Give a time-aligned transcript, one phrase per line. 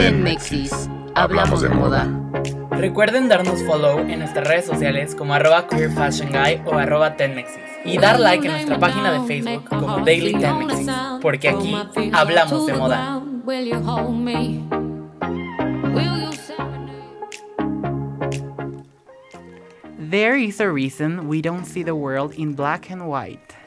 [0.00, 0.88] Tenmexis.
[1.14, 2.08] Hablamos de moda.
[2.70, 7.60] Recuerden darnos follow en nuestras redes sociales como arroba queerfashionguy o arroba tenmexis.
[7.84, 10.88] Y dar like en nuestra página de Facebook como Daily Tenmexis.
[11.20, 11.76] Porque aquí
[12.14, 13.20] hablamos de moda.
[20.10, 23.59] There is a reason we don't see the world in black and white.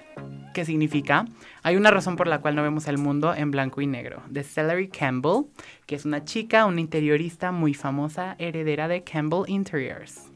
[0.54, 1.26] ¿Qué significa?
[1.64, 4.22] Hay una razón por la cual no vemos el mundo en blanco y negro.
[4.30, 5.46] De Celery Campbell,
[5.88, 10.30] que es una chica, una interiorista muy famosa, heredera de Campbell Interiors.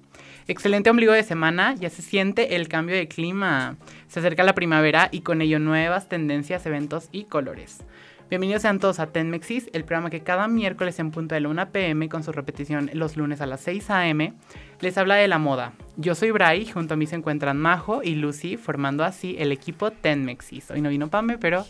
[0.48, 3.76] Excelente ombligo de semana, ya se siente el cambio de clima.
[4.08, 7.84] Se acerca la primavera y con ello nuevas tendencias, eventos y colores.
[8.30, 11.72] Bienvenidos sean todos a Tenmexis, el programa que cada miércoles en punto de la 1
[11.72, 14.34] pm con su repetición los lunes a las 6 am
[14.81, 15.72] les habla de la moda.
[15.95, 19.91] Yo soy Bray, junto a mí se encuentran Majo y Lucy formando así el equipo
[19.91, 20.72] Tenmexis.
[20.72, 21.66] Hoy no vino Pame, pero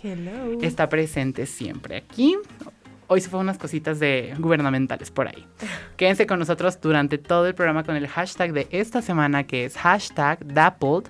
[0.64, 2.36] está presente siempre aquí.
[3.06, 5.46] Hoy se fue unas cositas de gubernamentales por ahí.
[5.96, 9.78] Quédense con nosotros durante todo el programa con el hashtag de esta semana que es
[9.78, 11.08] hashtag Dappled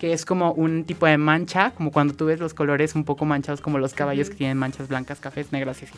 [0.00, 3.26] que es como un tipo de mancha, como cuando tú ves los colores un poco
[3.26, 5.94] manchados como los caballos que tienen manchas blancas, cafés, negras y así.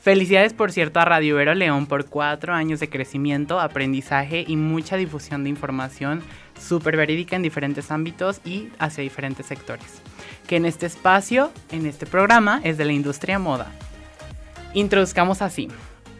[0.00, 4.96] Felicidades, por cierto, a Radio Vero León por cuatro años de crecimiento, aprendizaje y mucha
[4.96, 6.22] difusión de información
[6.58, 10.00] súper verídica en diferentes ámbitos y hacia diferentes sectores.
[10.46, 13.70] Que en este espacio, en este programa, es de la industria moda.
[14.72, 15.68] Introduzcamos así.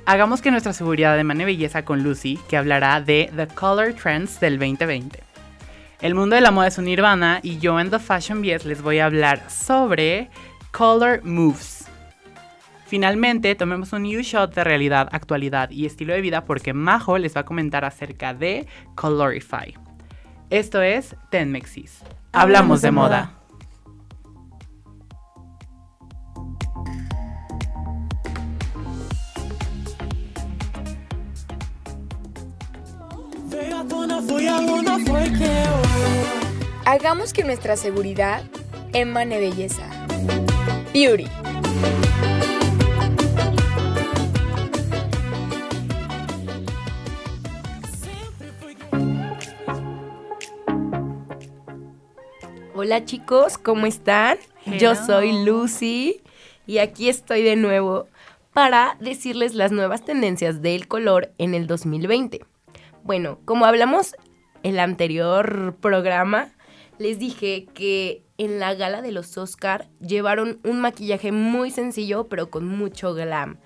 [0.04, 4.38] Hagamos que nuestra seguridad de mane belleza con Lucy, que hablará de The Color Trends
[4.38, 5.27] del 2020.
[6.00, 8.82] El mundo de la moda es un nirvana y yo en The Fashion BS les
[8.82, 10.30] voy a hablar sobre
[10.70, 11.88] Color Moves.
[12.86, 17.36] Finalmente, tomemos un new shot de realidad, actualidad y estilo de vida porque Majo les
[17.36, 19.74] va a comentar acerca de Colorify.
[20.50, 22.04] Esto es Tenmexis.
[22.30, 23.32] Hablamos, de, moda.
[36.84, 38.42] Hagamos que nuestra seguridad
[38.92, 39.84] emane belleza.
[40.92, 41.26] Beauty.
[52.74, 54.38] Hola chicos, ¿cómo están?
[54.80, 56.22] Yo soy Lucy
[56.66, 58.08] y aquí estoy de nuevo
[58.52, 62.40] para decirles las nuevas tendencias del color en el 2020.
[63.04, 64.14] Bueno, como hablamos
[64.62, 66.50] el anterior programa,
[66.98, 72.50] les dije que en la gala de los Oscar llevaron un maquillaje muy sencillo pero
[72.50, 73.58] con mucho glam.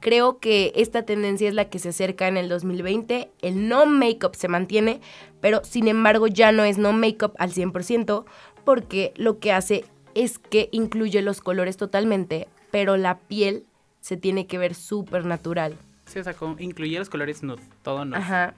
[0.00, 3.32] Creo que esta tendencia es la que se acerca en el 2020.
[3.42, 5.00] El no make-up se mantiene,
[5.40, 8.24] pero sin embargo ya no es no make-up al 100%
[8.64, 9.84] porque lo que hace
[10.14, 13.66] es que incluye los colores totalmente, pero la piel
[14.00, 15.76] se tiene que ver súper natural.
[16.06, 18.18] Sí, o sea, incluye los colores nude, todo nude.
[18.18, 18.54] Ajá.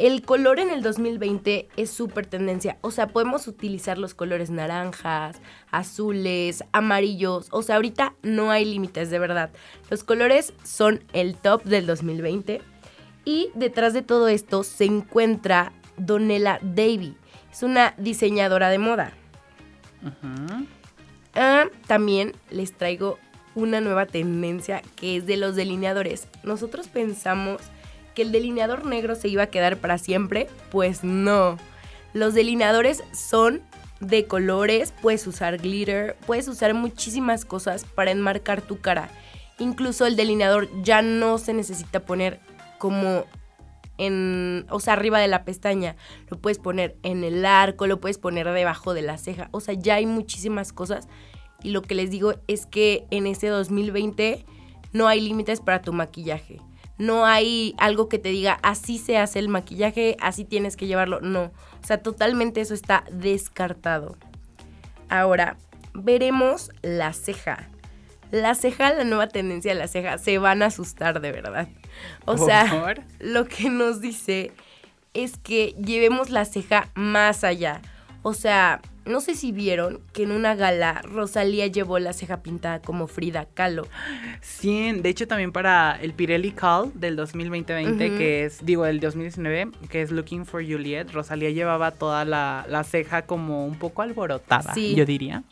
[0.00, 2.78] El color en el 2020 es súper tendencia.
[2.80, 5.36] O sea, podemos utilizar los colores naranjas,
[5.70, 7.48] azules, amarillos.
[7.50, 9.50] O sea, ahorita no hay límites, de verdad.
[9.90, 12.62] Los colores son el top del 2020.
[13.26, 17.14] Y detrás de todo esto se encuentra Donella Davy.
[17.52, 19.12] Es una diseñadora de moda.
[21.34, 23.18] Ah, también les traigo
[23.54, 26.26] una nueva tendencia que es de los delineadores.
[26.42, 27.60] Nosotros pensamos
[28.20, 31.56] que el delineador negro se iba a quedar para siempre, pues no.
[32.12, 33.62] Los delineadores son
[34.00, 39.08] de colores, puedes usar glitter, puedes usar muchísimas cosas para enmarcar tu cara.
[39.58, 42.40] Incluso el delineador ya no se necesita poner
[42.76, 43.24] como
[43.96, 45.96] en, o sea, arriba de la pestaña.
[46.28, 49.48] Lo puedes poner en el arco, lo puedes poner debajo de la ceja.
[49.52, 51.08] O sea, ya hay muchísimas cosas.
[51.62, 54.44] Y lo que les digo es que en este 2020
[54.92, 56.60] no hay límites para tu maquillaje
[57.00, 61.22] no hay algo que te diga así se hace el maquillaje, así tienes que llevarlo.
[61.22, 64.18] No, o sea, totalmente eso está descartado.
[65.08, 65.56] Ahora,
[65.94, 67.70] veremos la ceja.
[68.30, 71.68] La ceja, la nueva tendencia de la ceja, se van a asustar de verdad.
[72.26, 74.52] O sea, lo que nos dice
[75.14, 77.80] es que llevemos la ceja más allá.
[78.22, 82.80] O sea, no sé si vieron que en una gala Rosalía llevó la ceja pintada
[82.80, 83.86] como Frida Kahlo.
[84.40, 89.70] Sí, de hecho también para el Pirelli Call del 2020, que es, digo, el 2019,
[89.88, 95.04] que es Looking for Juliet, Rosalía llevaba toda la, ceja como un poco alborotada, yo
[95.04, 95.42] diría.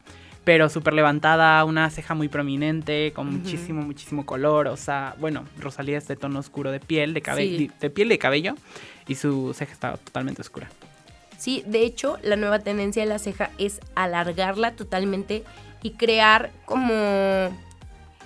[0.44, 4.68] Pero súper levantada, una ceja muy prominente, con muchísimo, muchísimo color.
[4.68, 8.16] O sea, bueno, Rosalía es de tono oscuro de piel, de cabello, de piel de
[8.16, 8.54] cabello,
[9.06, 10.70] y su ceja estaba totalmente oscura.
[11.38, 15.44] Sí, de hecho, la nueva tendencia de la ceja es alargarla totalmente
[15.82, 16.92] y crear como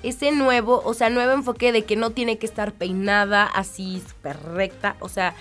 [0.02, 4.42] ese nuevo, o sea, nuevo enfoque de que no tiene que estar peinada así súper
[4.42, 5.34] recta, o sea,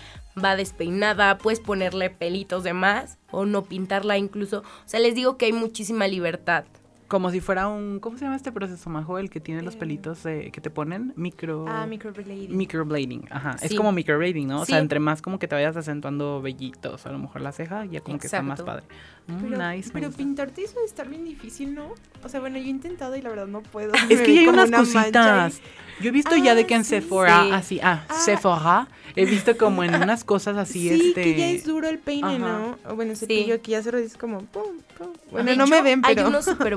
[0.44, 4.60] va despeinada, puedes ponerle pelitos de más o no pintarla incluso.
[4.60, 6.66] O sea, les digo que hay muchísima libertad.
[7.12, 9.18] Como si fuera un, ¿cómo se llama este proceso, Majo?
[9.18, 11.66] El que tiene los pelitos eh, que te ponen micro...
[11.68, 12.56] Ah, microblading.
[12.56, 13.58] Microblading, ajá.
[13.62, 14.62] Es como microblading, ¿no?
[14.62, 17.84] O sea, entre más como que te vayas acentuando vellitos, a lo mejor la ceja,
[17.84, 18.86] ya como que está más padre.
[19.28, 21.94] Mm, Pero, nice, pero pintarte eso debe estar bien difícil, ¿no?
[22.24, 23.92] O sea, bueno, yo he intentado y la verdad no puedo.
[24.10, 25.62] Es que ya hay unas cositas.
[26.02, 26.90] Yo he visto ya de Ah, que en sí.
[26.92, 27.52] Sephora, Sí.
[27.52, 28.14] así, ah, Ah.
[28.16, 31.24] Sephora, he visto como en unas cosas así, Sí, este...
[31.24, 32.40] que ya es duro el peine, Ajá.
[32.40, 32.78] ¿no?
[32.90, 33.20] O bueno, Sí.
[33.28, 34.64] cepillo que ya se lo dices como pum,
[34.98, 35.10] pum.
[35.30, 36.22] Bueno, De no hecho, me ven, pero...
[36.24, 36.76] Hay uno súper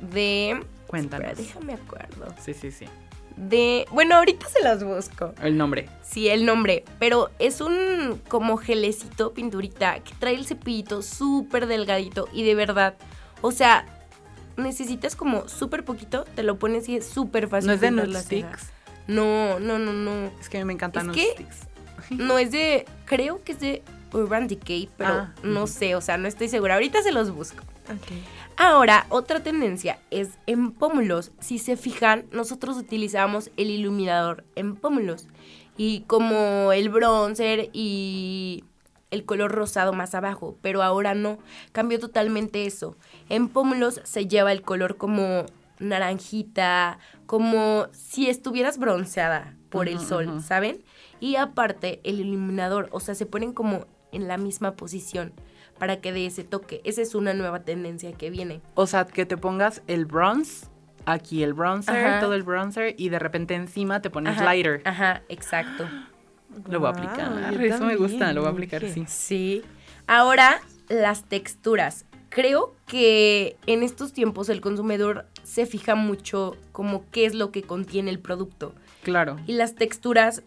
[0.00, 0.60] de...
[0.86, 1.28] Cuéntanos.
[1.32, 2.34] Espera, déjame acuerdo.
[2.42, 2.86] Sí, sí, sí.
[3.36, 3.86] De...
[3.92, 5.34] Bueno, ahorita se los busco.
[5.42, 5.88] El nombre.
[6.02, 6.84] Sí, el nombre.
[6.98, 12.94] Pero es un como gelecito, pinturita, que trae el cepillito súper delgadito y de verdad,
[13.42, 13.84] o sea,
[14.56, 17.68] necesitas como súper poquito, te lo pones y es súper fácil.
[17.68, 18.24] ¿No es de Nude las.
[18.24, 18.70] Sticks?
[19.06, 20.30] No, no, no, no.
[20.40, 21.66] Es que a mí me encantan que- sticks.
[22.10, 26.16] No es de, creo que es de Urban Decay, pero Ah, no sé, o sea,
[26.16, 26.74] no estoy segura.
[26.74, 27.62] Ahorita se los busco.
[27.90, 28.12] Ok.
[28.60, 31.30] Ahora, otra tendencia es en pómulos.
[31.38, 35.28] Si se fijan, nosotros utilizamos el iluminador en pómulos.
[35.76, 38.64] Y como el bronzer y
[39.12, 41.38] el color rosado más abajo, pero ahora no,
[41.70, 42.96] cambió totalmente eso.
[43.28, 45.46] En pómulos se lleva el color como
[45.78, 50.42] naranjita, como si estuvieras bronceada por el sol.
[50.42, 50.82] ¿saben?
[51.20, 55.32] Y aparte el iluminador, o sea, se ponen como en la misma posición
[55.78, 56.80] para que dé ese toque.
[56.84, 58.60] Esa es una nueva tendencia que viene.
[58.74, 60.66] O sea, que te pongas el bronze,
[61.06, 62.20] aquí el bronzer, Ajá.
[62.20, 64.82] todo el bronzer, y de repente encima te pones Ajá, lighter.
[64.84, 65.88] Ajá, exacto.
[66.68, 67.54] Lo voy a aplicar.
[67.62, 68.94] Eso me gusta, lo voy a aplicar, dije.
[68.94, 69.04] sí.
[69.06, 69.62] Sí.
[70.06, 72.04] Ahora, las texturas.
[72.30, 77.62] Creo que en estos tiempos el consumidor se fija mucho como qué es lo que
[77.62, 78.74] contiene el producto.
[79.02, 79.36] Claro.
[79.46, 80.42] Y las texturas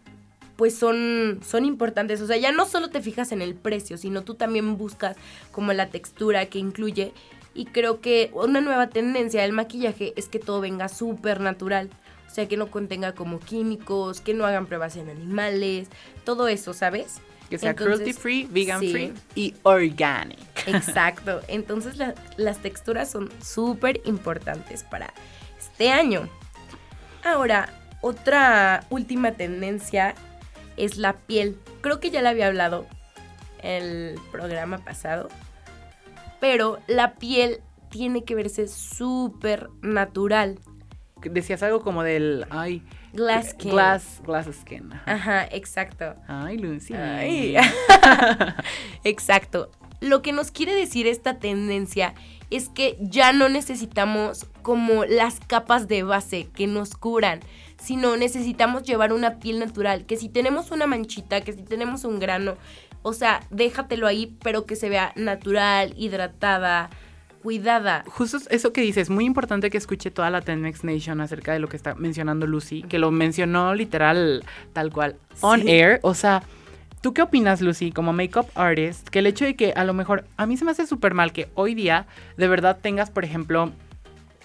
[0.62, 2.20] pues son, son importantes.
[2.20, 5.16] O sea, ya no solo te fijas en el precio, sino tú también buscas
[5.50, 7.12] como la textura que incluye.
[7.52, 11.90] Y creo que una nueva tendencia del maquillaje es que todo venga súper natural.
[12.30, 15.88] O sea, que no contenga como químicos, que no hagan pruebas en animales,
[16.22, 17.16] todo eso, ¿sabes?
[17.50, 18.92] Que sea Entonces, cruelty free, vegan sí.
[18.92, 20.38] free y organic.
[20.68, 21.40] Exacto.
[21.48, 25.12] Entonces la- las texturas son súper importantes para
[25.58, 26.28] este año.
[27.24, 27.68] Ahora,
[28.00, 30.14] otra última tendencia
[30.76, 31.58] es la piel.
[31.80, 32.86] Creo que ya la había hablado
[33.62, 35.28] el programa pasado.
[36.40, 37.60] Pero la piel
[37.90, 40.58] tiene que verse súper natural.
[41.22, 42.82] Decías algo como del, ay,
[43.12, 43.70] Glass skin.
[43.70, 44.92] glass, glass skin.
[44.92, 45.02] Ajá.
[45.06, 46.16] Ajá, exacto.
[46.26, 46.94] Ay, Lucy.
[46.94, 47.56] Ay.
[49.04, 49.70] Exacto.
[50.00, 52.14] Lo que nos quiere decir esta tendencia
[52.50, 57.40] es que ya no necesitamos como las capas de base que nos curan,
[57.82, 62.20] sino necesitamos llevar una piel natural, que si tenemos una manchita, que si tenemos un
[62.20, 62.54] grano,
[63.02, 66.90] o sea, déjatelo ahí, pero que se vea natural, hidratada,
[67.42, 68.04] cuidada.
[68.06, 71.58] Justo es eso que dices, muy importante que escuche toda la Tenmex Nation acerca de
[71.58, 75.70] lo que está mencionando Lucy, que lo mencionó literal tal cual, on Sí.
[75.70, 75.98] air.
[76.02, 76.44] O sea,
[77.00, 79.08] ¿tú qué opinas, Lucy, como makeup artist?
[79.08, 81.32] Que el hecho de que a lo mejor, a mí se me hace súper mal
[81.32, 82.06] que hoy día
[82.36, 83.72] de verdad tengas, por ejemplo,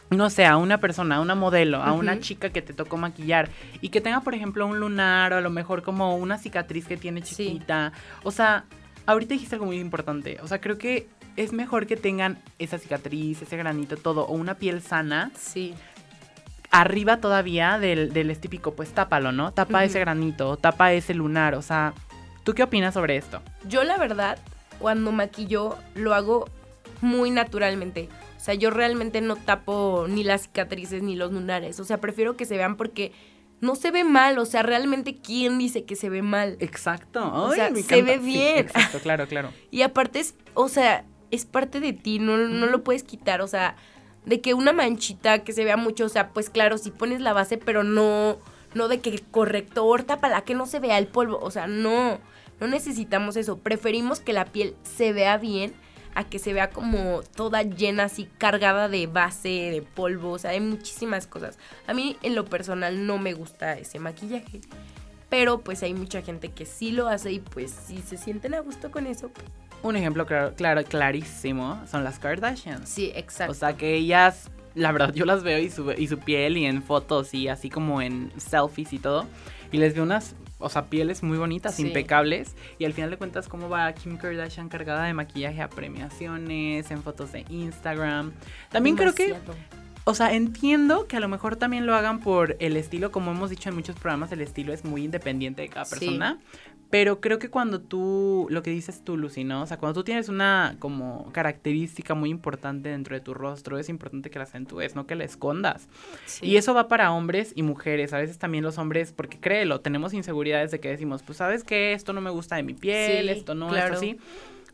[0.10, 3.50] no sé, a una persona, a una modelo, a una chica que te tocó maquillar
[3.82, 6.96] y que tenga, por ejemplo, un lunar o a lo mejor como una cicatriz que
[6.98, 7.36] tiene Sí.
[7.36, 7.92] chiquita.
[8.24, 8.64] O sea,
[9.06, 10.38] ahorita dijiste algo muy importante.
[10.42, 14.56] O sea, creo que es mejor que tengan esa cicatriz, ese granito, todo, o una
[14.56, 15.74] piel sana, Sí.
[16.72, 19.52] arriba todavía del, del es típico, pues tápalo, ¿no?
[19.54, 21.94] Tapa ese granito, tapa ese lunar, o sea,
[22.44, 23.42] ¿tú qué opinas sobre esto?
[23.68, 24.38] Yo la verdad,
[24.80, 26.50] cuando maquillo, lo hago
[27.02, 28.10] muy naturalmente.
[28.38, 31.80] O sea, yo realmente no tapo ni las cicatrices ni los lunares.
[31.80, 33.12] O sea, prefiero que se vean porque
[33.60, 34.38] no se ve mal.
[34.40, 36.58] O sea, realmente, ¿quién dice que se ve mal?
[36.60, 37.30] Exacto.
[37.34, 38.58] O sea, me se ve Sí, bien.
[38.60, 39.50] exacto, claro, claro.
[39.72, 43.42] Y aparte es, o sea, es parte de ti, no, no lo puedes quitar.
[43.42, 43.76] O sea,
[44.26, 47.34] de que una manchita que se vea mucho, o sea, pues claro, si pones la
[47.34, 48.38] base, pero no,
[48.76, 51.40] no de que el corrector tápala, que no se vea el polvo.
[51.42, 52.20] O sea, no,
[52.62, 53.58] no necesitamos eso.
[53.58, 55.74] Preferimos que la piel se vea bien
[56.18, 60.50] a que se vea como toda llena, así cargada de base, de polvo, o sea,
[60.50, 61.60] hay muchísimas cosas.
[61.86, 64.62] A mí en lo personal no me gusta ese maquillaje.
[65.30, 68.62] Pero pues hay mucha gente que sí lo hace y pues si se sienten a
[68.62, 69.46] gusto con eso, pues,
[69.84, 72.90] Un ejemplo claro, claro, clarísimo son las Kardashians.
[72.90, 73.52] sí, exacto.
[73.52, 76.66] O sea que ellas, la verdad, yo las veo y su, y su piel y
[76.66, 79.28] en fotos y así como en selfies y todo.
[79.72, 81.84] Y les veo unas, o sea, pieles muy bonitas, Sí.
[81.88, 82.56] impecables.
[82.80, 87.04] Y al final de cuentas, cómo va Kim Kardashian cargada de maquillaje a premiaciones, en
[87.04, 88.34] fotos de Instagram.
[88.72, 89.36] También creo que
[90.10, 93.50] o sea, entiendo que a lo mejor también lo hagan por el estilo, como hemos
[93.50, 95.98] dicho en muchos programas, el estilo es muy independiente de cada Sí.
[96.90, 99.64] Pero creo que cuando tú, lo que dices tú, Lucy, ¿no?
[99.64, 103.90] O sea, cuando tú tienes una como característica muy importante dentro de tu rostro, es
[103.90, 105.90] importante que la acentúes, no que la escondas.
[106.42, 108.14] Y eso va para hombres y mujeres.
[108.14, 111.92] A veces también los hombres, porque créelo, tenemos inseguridades de que decimos, pues, ¿sabes qué?
[111.92, 113.96] Esto no me gusta de mi piel, Sí, esto no, claro.
[113.96, 114.18] esto sí.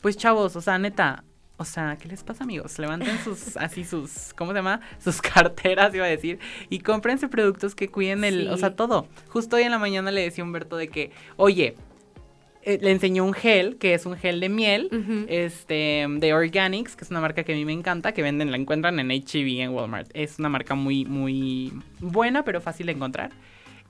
[0.02, 1.24] Pues, chavos, o sea, neta,
[1.58, 2.78] o sea, ¿qué les pasa, amigos?
[2.78, 4.82] Levanten sus, así sus, ¿cómo se llama?
[5.00, 6.40] Sus carteras, iba a decir,
[6.70, 9.08] y cómprense productos que cuiden el, o sea, todo.
[9.30, 11.76] Justo hoy en la mañana le decía a Humberto de que, oye,
[12.66, 14.90] eh, le enseñó un gel, que es un gel de miel,
[15.28, 18.58] este, de Organics, que es una marca que a mí me encanta, que venden, la
[18.58, 20.10] encuentran en H&B en Walmart.
[20.14, 23.32] Es una marca muy, muy buena, pero fácil de encontrar.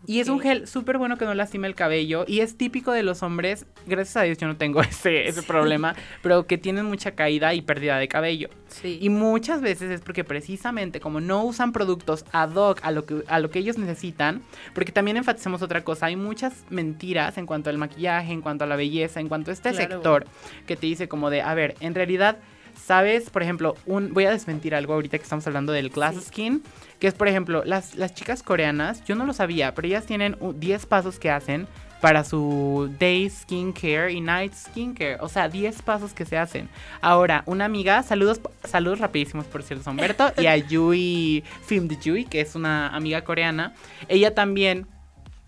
[0.06, 3.04] Y es un gel súper bueno que no lastima el cabello y es típico de
[3.04, 7.12] los hombres, gracias a Dios yo no tengo ese, ese problema, pero que tienen mucha
[7.12, 8.50] caída y pérdida de cabello.
[8.68, 8.98] Sí.
[9.02, 13.24] Y muchas veces es porque precisamente como no usan productos ad hoc a lo que,
[13.28, 14.42] a lo que ellos necesitan,
[14.74, 18.68] porque también enfatizamos otra cosa, hay muchas mentiras en cuanto al maquillaje, en cuanto a
[18.68, 19.94] la belleza, en cuanto a este Claro.
[19.94, 20.26] sector
[20.68, 22.38] que te dice como de, a ver, en realidad,
[22.76, 26.22] sabes, por ejemplo, un, voy a desmentir algo ahorita que estamos hablando del glass Sí.
[26.28, 26.64] skin,
[27.00, 30.36] que es por ejemplo, las, las chicas coreanas, yo no lo sabía, pero ellas tienen
[30.40, 31.68] u- 10 pasos que hacen
[32.02, 35.18] para su day skincare y night skincare.
[35.22, 36.68] O sea, 10 pasos que se hacen.
[37.00, 41.96] Ahora, una amiga, saludos, saludos rapidísimos por cierto, a Humberto y a Yui Film de
[41.98, 43.74] Yui, que es una amiga coreana.
[44.10, 44.86] Ella también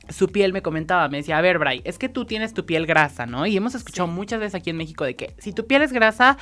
[0.07, 2.85] su piel me comentaba, me decía, a ver, Bray, es que tú tienes tu piel
[2.85, 3.45] grasa, ¿no?
[3.47, 6.37] Y hemos escuchado muchas veces aquí en México de que si tu piel es grasa,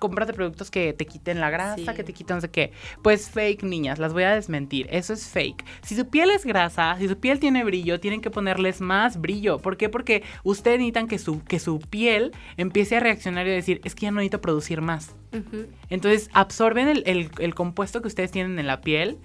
[0.00, 1.86] cómprate productos que te quiten la grasa, Sí.
[1.94, 2.72] que te quiten no sé qué.
[3.02, 4.88] Pues fake, niñas, las voy a desmentir.
[4.90, 5.64] Eso es fake.
[5.82, 9.58] Si su piel es grasa, si su piel tiene brillo, tienen que ponerles más brillo.
[9.58, 9.88] ¿Por qué?
[9.88, 14.02] Porque ustedes necesitan que su, que su piel empiece a reaccionar y decir, es que
[14.06, 15.14] ya no necesito producir más.
[15.90, 19.18] Entonces absorben el, el- el compuesto que ustedes tienen en la piel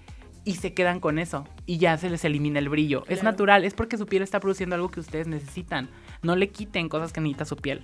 [0.44, 1.48] y se quedan con eso.
[1.65, 3.03] Y ya se les elimina el brillo.
[3.08, 5.89] Es natural, es porque su piel está produciendo algo que ustedes necesitan.
[6.22, 7.82] No le quiten cosas que necesita su piel.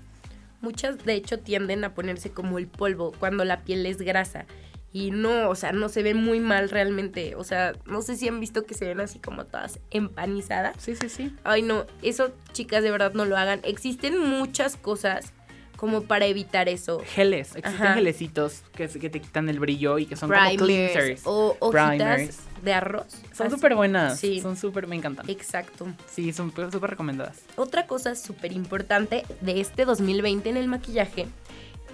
[0.61, 4.45] Muchas de hecho tienden a ponerse como el polvo cuando la piel es grasa.
[4.93, 7.35] Y no, o sea, no se ve muy mal realmente.
[7.35, 10.75] O sea, no sé si han visto que se ven así como todas empanizadas.
[10.79, 11.33] Sí, sí, sí.
[11.43, 13.61] Ay, no, eso chicas de verdad no lo hagan.
[13.63, 15.31] Existen muchas cosas
[15.77, 17.01] como para evitar eso.
[17.15, 17.93] Geles, existen Ajá.
[17.95, 21.21] gelecitos que, que te quitan el brillo y que son como Primers cleansers.
[21.25, 22.39] o hojitas Primers.
[22.61, 23.07] De arroz.
[23.33, 24.19] Son súper buenas.
[24.19, 24.39] Sí.
[24.41, 25.29] Son súper, me encantan.
[25.29, 25.87] Exacto.
[26.09, 27.41] Sí, son súper recomendadas.
[27.55, 31.27] Otra cosa súper importante de este 2020 en el maquillaje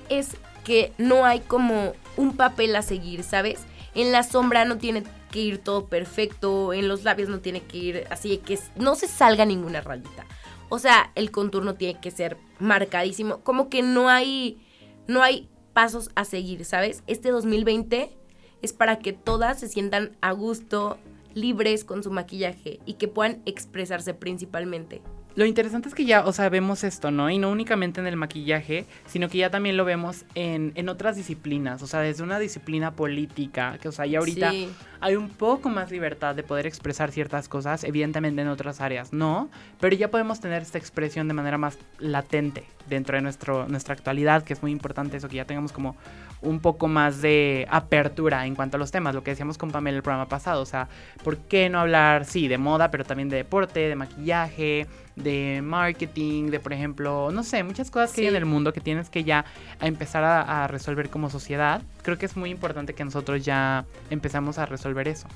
[0.10, 3.62] es que no hay como un papel a seguir, ¿sabes?
[3.96, 7.78] En la sombra no tiene que ir todo perfecto, en los labios no tiene que
[7.78, 10.26] ir así que no se salga ninguna rayita.
[10.70, 14.62] O sea, el contorno tiene que ser marcadísimo, como que no hay
[15.08, 17.04] no hay pasos a seguir, ¿sabes?
[17.08, 18.18] Este 2020
[18.62, 20.98] es para que todas se sientan a gusto,
[21.34, 25.02] libres con su maquillaje y que puedan expresarse principalmente.
[25.36, 27.30] Lo interesante es que ya, o sea, vemos esto, ¿no?
[27.30, 31.16] Y no únicamente en el maquillaje, sino que ya también lo vemos en, en otras
[31.16, 34.68] disciplinas, o sea, desde una disciplina política, que, o sea, ya ahorita Sí.
[35.00, 39.52] hay un poco más libertad de poder expresar ciertas cosas, evidentemente en otras áreas no,
[39.80, 44.42] pero ya podemos tener esta expresión de manera más latente dentro de nuestro, nuestra actualidad,
[44.42, 45.96] que es muy importante eso, que ya tengamos como
[46.42, 49.98] un poco más de apertura en cuanto a los temas, lo que decíamos con Pamela
[49.98, 50.88] el programa pasado, o sea,
[51.24, 56.52] ¿por qué no hablar, sí, de moda, pero también de deporte, de maquillaje, de marketing,
[56.52, 59.24] de, por ejemplo, no sé, muchas cosas que hay en el mundo que tienes que
[59.24, 59.46] ya
[59.82, 61.82] empezar a, a resolver como sociedad?
[62.04, 65.28] Creo que es muy importante que nosotros ya empezamos a resolver eso.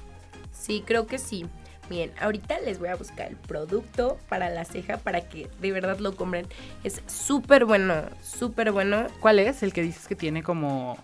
[0.52, 1.46] Sí, creo que sí.
[1.90, 6.00] Bien, ahorita les voy a buscar el producto para la ceja para que de verdad
[6.00, 6.48] lo compren.
[6.84, 9.08] Es súper bueno, súper bueno.
[9.20, 10.98] ¿Cuál es el que dices que tiene como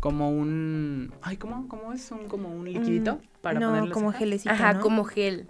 [0.00, 4.08] como un ay cómo cómo es un como un liquidito para Mm, no, ponerle como
[4.12, 4.18] ceja?
[4.18, 4.80] gelecito, Ajá, ¿no?
[4.80, 5.46] como gel.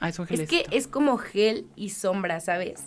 [0.00, 0.70] Ah, es un Es gelecito.
[0.70, 2.84] que es como gel y sombra, ¿sabes?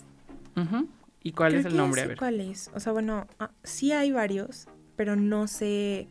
[1.22, 2.00] ¿Y cuál Creo es el que nombre?
[2.00, 2.18] A sé ver.
[2.18, 2.70] ¿Cuál es?
[2.74, 4.66] O sea, bueno, ah, sí hay varios,
[4.96, 6.08] pero no sé.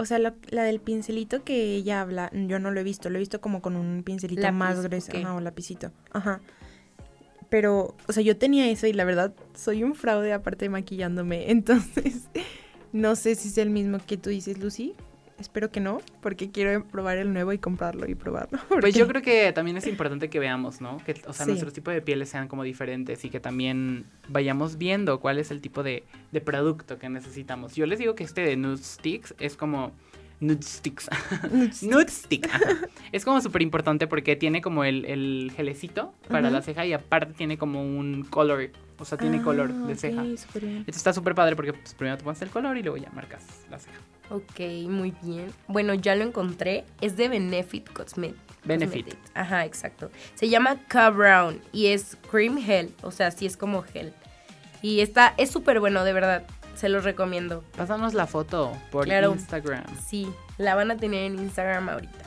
[0.00, 3.10] O sea, la del pincelito que ella habla, yo no lo he visto.
[3.10, 5.12] Lo he visto como con un pincelito Lápiz, más grueso.
[5.12, 5.18] ok.
[5.18, 5.92] Ajá, o lapicito.
[6.10, 6.40] Ajá.
[7.50, 11.50] Pero, o sea, yo tenía eso y la verdad soy un fraude aparte de maquillándome.
[11.50, 12.28] Entonces,
[12.94, 14.94] no sé si es el mismo que tú dices, Lucy.
[15.40, 18.58] Espero que no, porque quiero probar el nuevo y comprarlo y probarlo.
[18.80, 20.98] Pues yo creo que también es importante que veamos, ¿no?
[20.98, 21.50] Que, o sea, Sí.
[21.52, 25.60] nuestros tipos de pieles sean como diferentes y que también vayamos viendo cuál es el
[25.60, 27.74] tipo de, de producto que necesitamos.
[27.74, 29.92] Yo les digo que este de Nude Sticks es como...
[30.40, 31.08] Nude Sticks.
[31.82, 32.48] Nude Stick.
[33.12, 37.34] Es como súper importante porque tiene como el, el gelecito para la ceja y aparte
[37.34, 38.70] tiene como un color.
[38.98, 40.22] O sea, tiene color Ah, de ok, ceja.
[40.22, 40.78] bien.
[40.86, 43.44] Esto está súper padre porque pues, primero te pones el color y luego ya marcas
[43.70, 43.98] la ceja.
[44.30, 45.52] Ok, muy bien.
[45.66, 46.84] Bueno, ya lo encontré.
[47.00, 48.34] Es de Benefit Cosmet
[48.64, 49.04] Benefit.
[49.06, 49.30] Cosmetics.
[49.34, 50.10] Ajá, exacto.
[50.34, 54.12] Se llama K Brown y es cream gel, o sea, sí es como gel.
[54.82, 56.44] Y está, es súper bueno, de verdad.
[56.76, 57.64] Se los recomiendo.
[57.76, 59.32] Pásanos la foto por Claro.
[59.32, 59.84] Instagram.
[60.06, 62.18] Sí, la van a tener en Instagram ahorita.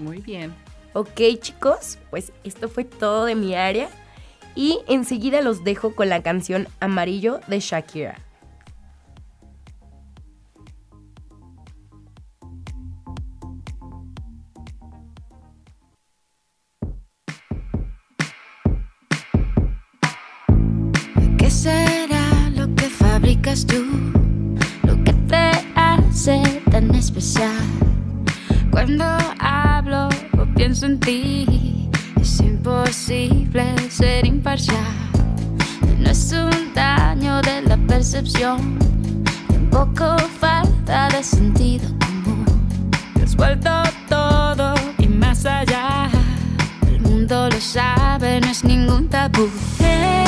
[0.00, 0.54] Muy bien.
[0.92, 3.88] Ok, chicos, pues esto fue todo de mi área.
[4.54, 8.18] Y enseguida los dejo con la canción Amarillo de Shakira.
[23.48, 23.84] Fabricas tú?
[24.84, 27.64] Lo que te hace tan especial.
[28.70, 29.04] Cuando
[29.38, 31.88] hablo o pienso en ti,
[32.20, 34.76] es imposible ser imparcial.
[35.98, 38.78] No es un daño de la percepción,
[39.48, 42.44] tampoco falta de sentido común.
[43.14, 43.70] Te has vuelto
[44.08, 46.08] todo y más allá.
[46.86, 49.48] El mundo lo sabe, no es ningún tabú.
[49.80, 50.27] Es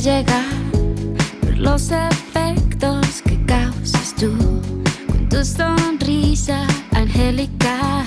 [0.00, 0.44] llegar,
[1.42, 4.32] ver los efectos que causas tú
[5.06, 8.04] con tu sonrisa angelical.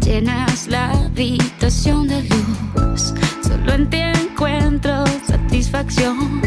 [0.00, 3.12] Llenas la habitación de luz,
[3.46, 6.40] solo en ti encuentro satisfacción.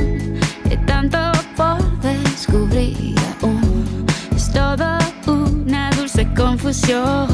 [0.70, 1.20] Hay tanto
[1.56, 7.27] por descubrir aún, es todo una dulce confusión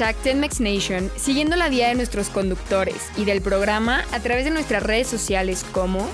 [0.00, 4.82] hashtag TenMexNation siguiendo la guía de nuestros conductores y del programa a través de nuestras
[4.82, 6.08] redes sociales como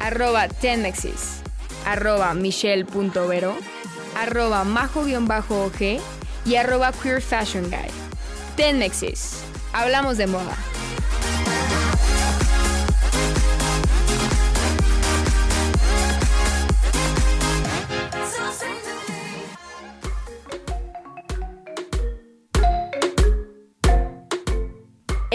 [0.00, 1.40] arroba tenmexis,
[1.86, 3.56] arroba michelle.vero,
[4.18, 5.82] arroba majo-og
[6.44, 7.88] y arroba queerfashionguy.
[8.54, 9.38] Tenmexis.
[9.72, 10.56] Hablamos de moda.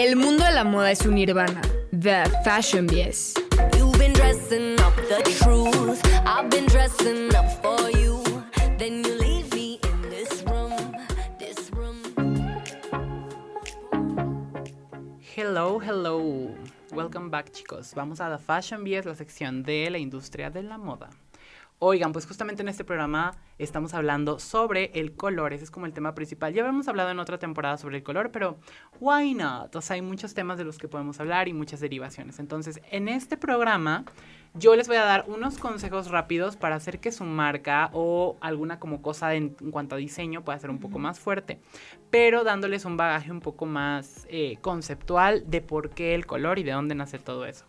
[0.08, 1.60] El mundo de la moda es un nirvana.
[1.90, 2.86] The Fashion
[11.70, 12.00] room.
[15.36, 16.54] Hello, hello.
[16.90, 17.92] Welcome back, chicos.
[17.94, 21.10] Vamos a The Fashion es la sección de la industria de la moda.
[21.80, 25.92] Oigan, pues justamente en este programa estamos hablando sobre el color, ese es como el
[25.92, 26.52] tema principal.
[26.52, 28.58] Ya habíamos hablado en otra temporada sobre el color, pero
[28.98, 29.76] why not?
[29.76, 32.40] O sea, hay muchos temas de los que podemos hablar y muchas derivaciones.
[32.40, 34.04] Entonces, en este programa
[34.54, 38.80] yo les voy a dar unos consejos rápidos para hacer que su marca o alguna
[38.80, 41.60] como cosa en, en cuanto a diseño pueda ser un poco más fuerte,
[42.10, 46.64] pero dándoles un bagaje un poco más eh, conceptual de por qué el color y
[46.64, 47.66] de dónde nace todo eso.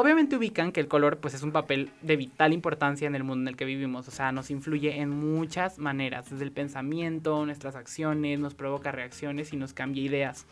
[0.00, 3.42] Obviamente ubican que el color pues es un papel de vital importancia en el mundo
[3.42, 7.74] en el que vivimos, o sea, nos influye en muchas maneras, desde el pensamiento, nuestras
[7.74, 10.46] acciones, nos provoca reacciones y nos cambia ideas.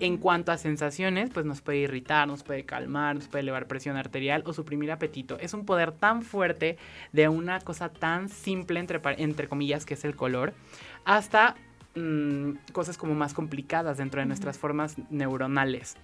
[0.00, 3.96] En cuanto a sensaciones, pues nos puede irritar, nos puede calmar, nos puede elevar presión
[3.96, 5.38] arterial o suprimir apetito.
[5.38, 6.76] Es un poder tan fuerte
[7.12, 10.52] de una cosa tan simple, entre, entre comillas, que es el color,
[11.06, 11.54] hasta
[11.94, 15.96] mm, cosas como más complicadas dentro de nuestras formas neuronales.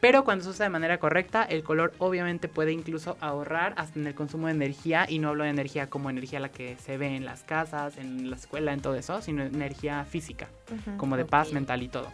[0.00, 4.06] Pero cuando se usa de manera correcta, el color obviamente puede incluso ahorrar hasta en
[4.06, 5.04] el consumo de energía.
[5.08, 8.30] Y no hablo de energía como energía la que se ve en las casas, en
[8.30, 10.48] la escuela, en todo eso, sino energía física,
[10.96, 11.54] como de paz Ok.
[11.54, 12.10] mental y todo.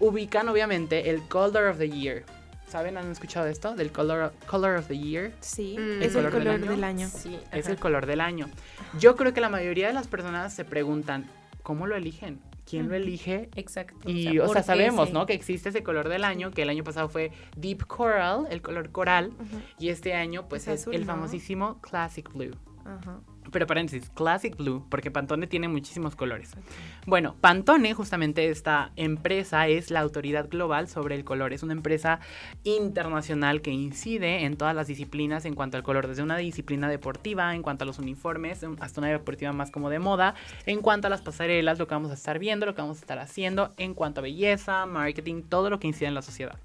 [0.00, 2.24] Ubican obviamente el Color of the Year.
[2.68, 2.96] ¿Saben?
[2.96, 3.74] ¿Han escuchado esto?
[3.76, 5.32] Del Color, color of the Year.
[5.40, 6.70] Sí, Mm, es ¿el el color del color año?
[6.72, 7.08] del año.
[7.08, 7.72] Sí, Es ajá.
[7.72, 8.48] el color del año.
[8.98, 11.24] Yo creo que la mayoría de las personas se preguntan,
[11.62, 12.40] ¿cómo lo eligen?
[12.68, 13.50] ¿Quién lo elige?
[13.56, 14.08] Exacto.
[14.10, 15.12] Y, o ¿por sea, sabemos, ese?
[15.14, 15.26] ¿no?
[15.26, 18.90] Que existe ese color del año, que el año pasado fue Deep Coral, el color
[18.90, 19.32] coral,
[19.78, 21.06] y este año, pues, Es es, azul, el ¿no?
[21.08, 22.56] famosísimo Classic Blue.
[22.84, 23.20] Ajá.
[23.52, 26.52] Pero paréntesis, Classic Blue, porque Pantone tiene muchísimos colores.
[27.06, 31.52] Bueno, Pantone, justamente esta empresa, es la autoridad global sobre el color.
[31.52, 32.20] Es una empresa
[32.64, 37.54] internacional que incide en todas las disciplinas en cuanto al color, desde una disciplina deportiva,
[37.54, 40.34] en cuanto a los uniformes, un- hasta una deportiva más como de moda,
[40.66, 43.00] en cuanto a las pasarelas, lo que vamos a estar viendo, lo que vamos a
[43.00, 46.58] estar haciendo, en cuanto a belleza, marketing, todo lo que incide en la sociedad.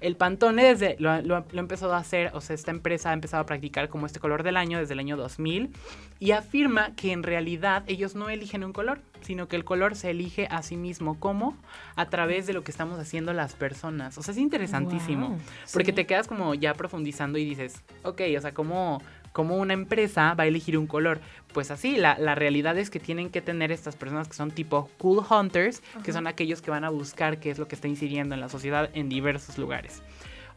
[0.00, 3.42] El Pantone desde lo, lo- lo empezó a hacer, o sea, esta empresa ha empezado
[3.42, 5.70] a practicar como este color del año desde el año 2000
[6.18, 10.10] y afirma que en realidad ellos no eligen un color, sino que el color se
[10.10, 11.56] elige a sí mismo como
[11.96, 14.16] a través de lo que estamos haciendo las personas.
[14.18, 15.38] O sea, es interesantísimo,
[15.72, 15.96] porque sí.
[15.96, 19.02] te quedas como ya profundizando y dices, ok, o sea, ¿cómo,
[19.36, 21.20] cómo una empresa va a elegir un color?
[21.52, 24.88] Pues así, la, la realidad es que tienen que tener estas personas que son tipo
[24.96, 28.34] cool hunters, que son aquellos que van a buscar qué es lo que está incidiendo
[28.34, 30.02] en la sociedad en diversos lugares.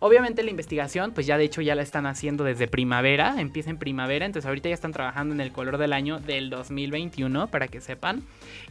[0.01, 3.77] Obviamente la investigación, pues ya de hecho ya la están haciendo desde primavera, empieza en
[3.77, 7.81] primavera, entonces ahorita ya están trabajando en el color del año del 2021, para que
[7.81, 8.23] sepan,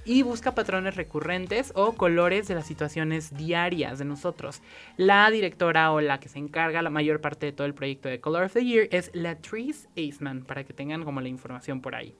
[0.06, 4.62] y busca patrones recurrentes o colores de las situaciones diarias de nosotros.
[4.96, 8.20] La directora o la que se encarga la mayor parte de todo el proyecto de
[8.20, 12.14] Color of the Year es Latrice Aceman, para que tengan como la información por ahí.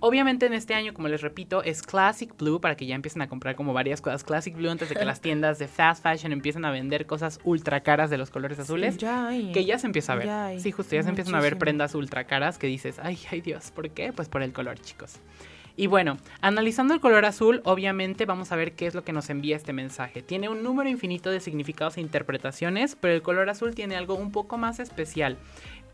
[0.00, 3.28] Obviamente en este año, como les repito, es Classic Blue para que ya empiecen a
[3.28, 6.64] comprar como varias cosas Classic Blue antes de que las tiendas de fast fashion empiecen
[6.64, 8.98] a vender cosas ultra caras de los colores azules.
[8.98, 9.52] Ya hay.
[9.52, 10.26] Que ya se empieza a ver.
[10.26, 10.60] Ya hay.
[10.60, 13.70] sí, justo ya se empiezan a ver prendas ultra caras que dices, ay, ay Dios,
[13.70, 14.12] ¿por qué?
[14.12, 15.18] Pues por el color, chicos.
[15.78, 19.28] Y bueno, analizando el color azul, obviamente vamos a ver qué es lo que nos
[19.28, 20.22] envía este mensaje.
[20.22, 24.32] Tiene un número infinito de significados e interpretaciones, pero el color azul tiene algo un
[24.32, 25.36] poco más especial.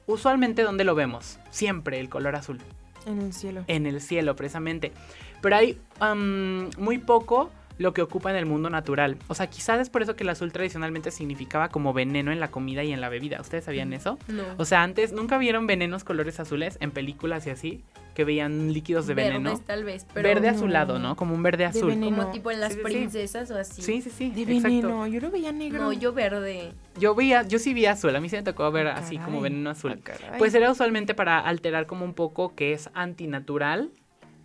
[0.07, 1.39] Usualmente, ¿dónde lo vemos?
[1.51, 2.61] Siempre el color azul
[3.07, 3.65] En el cielo.
[3.67, 4.93] en el cielo, precisamente.
[5.41, 7.51] Pero hay am, muy poco
[7.83, 9.17] lo que ocupa en el mundo natural.
[9.29, 12.51] O sea, quizás es por eso que el azul tradicionalmente significaba como veneno en la
[12.51, 13.41] comida y en la bebida.
[13.41, 14.19] ¿Ustedes sabían eso?
[14.29, 14.45] No.
[14.57, 17.83] O sea, antes nunca vieron venenos colores azules en películas y así,
[18.15, 19.51] que veían líquidos de veneno.
[19.51, 20.57] Verdes tal vez, pero verde no.
[20.57, 21.17] azulado, ¿no?
[21.17, 21.89] Como un verde azul.
[21.89, 22.17] veneno.
[22.17, 22.93] como tipo en las Sí, sí, sí.
[22.93, 23.83] princesas o así.
[23.83, 24.31] Sí, sí, sí.
[24.31, 24.69] De exacto.
[24.69, 25.07] veneno.
[25.09, 25.83] Yo lo veía negro.
[25.83, 26.73] No, yo verde.
[26.99, 29.25] Yo veía, yo sí vi azul, a mí sí me tocó ver Ah, así caray.
[29.27, 29.93] como veneno azul.
[29.97, 30.39] Ah, caray.
[30.39, 33.91] Pues era usualmente para alterar como un poco que es antinatural,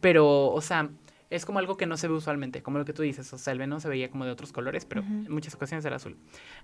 [0.02, 0.90] pero, o sea,
[1.30, 3.54] es como algo que no se ve usualmente, como lo que tú dices, o sea,
[3.54, 6.18] el veneno se veía como de otros colores, pero en muchas ocasiones era azul.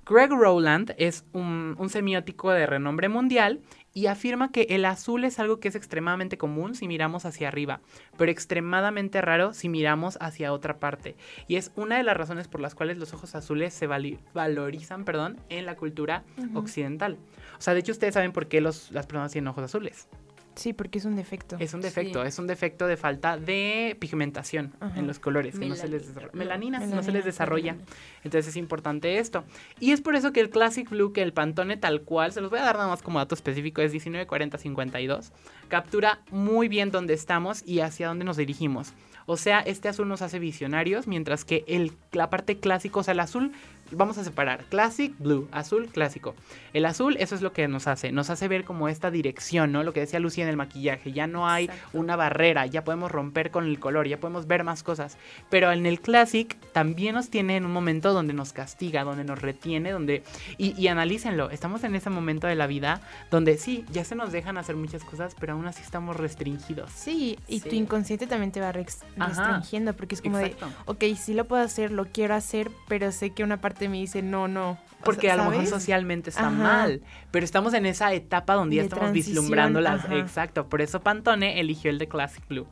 [0.05, 3.61] Greg Rowland es un, un semiótico de renombre mundial
[3.93, 7.81] y afirma que el azul es algo que es extremadamente común si miramos hacia arriba,
[8.17, 11.15] pero extremadamente raro si miramos hacia otra parte.
[11.47, 15.37] Y es una de las razones por las cuales los ojos azules se valorizan perdón,
[15.49, 16.23] en la cultura
[16.53, 17.17] occidental.
[17.57, 20.07] O sea, de hecho ustedes saben por qué los, las personas tienen ojos azules.
[20.55, 21.55] Sí, porque es un defecto.
[21.59, 22.27] Es un defecto, Sí.
[22.27, 24.99] es un defecto de falta de pigmentación Ajá.
[24.99, 26.13] en los colores, que no se les Melanina.
[26.13, 26.37] desarrolla.
[26.37, 27.75] Melanina, no se les desarrolla.
[28.23, 29.43] Entonces es importante esto.
[29.79, 32.49] Y es por eso que el Classic Blue, que el Pantone tal cual, se los
[32.49, 35.31] voy a dar nada más como dato específico, es 1940-52,
[35.67, 38.93] captura muy bien dónde estamos y hacia dónde nos dirigimos.
[39.25, 43.13] O sea, este azul nos hace visionarios, mientras que el, la parte clásica, o sea,
[43.13, 43.53] el azul
[43.95, 46.35] vamos a separar classic, blue, azul, clásico.
[46.73, 49.83] El azul, eso es lo que nos hace, nos hace ver como esta dirección, ¿no?
[49.83, 51.97] Lo que decía Lucía en el maquillaje, ya no hay Exacto.
[51.99, 55.17] una barrera, ya podemos romper con el color, ya podemos ver más cosas.
[55.49, 59.41] Pero en el classic también nos tiene en un momento donde nos castiga, donde nos
[59.41, 60.23] retiene, donde...
[60.57, 63.01] Y, y analícenlo, estamos en ese momento de la vida
[63.31, 66.91] donde sí, ya se nos dejan hacer muchas cosas, pero aún así estamos restringidos.
[66.91, 67.75] Sí, y tu Sí.
[67.77, 69.27] inconsciente también te va rex- Ajá.
[69.27, 70.67] restringiendo porque es como Exacto.
[70.67, 73.97] de, ok, sí lo puedo hacer, lo quiero hacer, pero sé que una parte me
[73.97, 74.77] dice, no, no.
[75.03, 76.51] Porque a lo mejor socialmente está Ajá.
[76.51, 80.05] mal, pero estamos en esa etapa donde ya De estamos vislumbrando las...
[80.09, 82.67] Exacto, por eso Pantone eligió el de Classic Blue.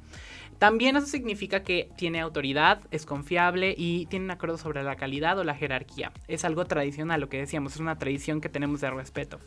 [0.61, 5.39] También eso significa que tiene autoridad, es confiable y tiene un acuerdo sobre la calidad
[5.39, 6.11] o la jerarquía.
[6.27, 9.39] Es algo tradicional, lo que decíamos, es una tradición que tenemos de respeto.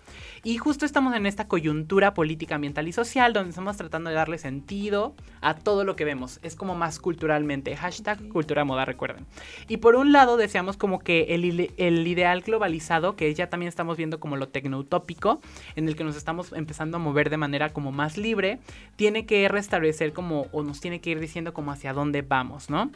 [0.42, 4.38] Y justo estamos en esta coyuntura política, ambiental y social donde estamos tratando de darle
[4.38, 6.40] sentido a todo lo que vemos.
[6.42, 7.77] Es como más culturalmente.
[7.77, 9.24] Hashtag cultura moda, recuerden.
[9.68, 13.96] Y por un lado deseamos como que el, el ideal globalizado, que ya también estamos
[13.96, 15.40] viendo como lo tecnoutópico,
[15.77, 18.59] en el que nos estamos empezando a mover de manera como más libre,
[18.96, 22.90] tiene que restablecer como, o nos tiene que ir diciendo como hacia dónde vamos, ¿no?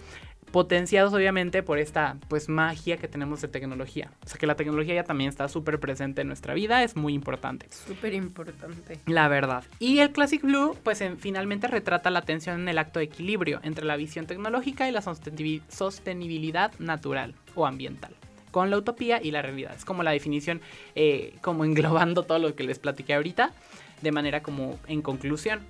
[0.53, 4.11] Potenciados obviamente por esta pues magia que tenemos de tecnología.
[4.25, 7.13] O sea que la tecnología ya también está súper presente en nuestra vida, es muy
[7.13, 7.67] importante.
[7.71, 8.99] Súper importante.
[9.05, 9.63] La verdad.
[9.79, 13.61] Y el Classic Blue, pues en- finalmente retrata la tensión en el acto de equilibrio
[13.63, 18.15] entre la visión tecnológica y la sostenibi- sostenibilidad natural o ambiental.
[18.51, 19.75] Con la utopía y la realidad.
[19.77, 20.63] Es como la definición,
[20.95, 23.53] eh, como englobando todo lo que les platiqué ahorita,
[24.01, 25.61] de manera como en conclusión.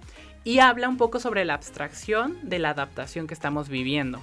[0.44, 4.20] Y habla un poco sobre la abstracción de la adaptación que estamos viviendo.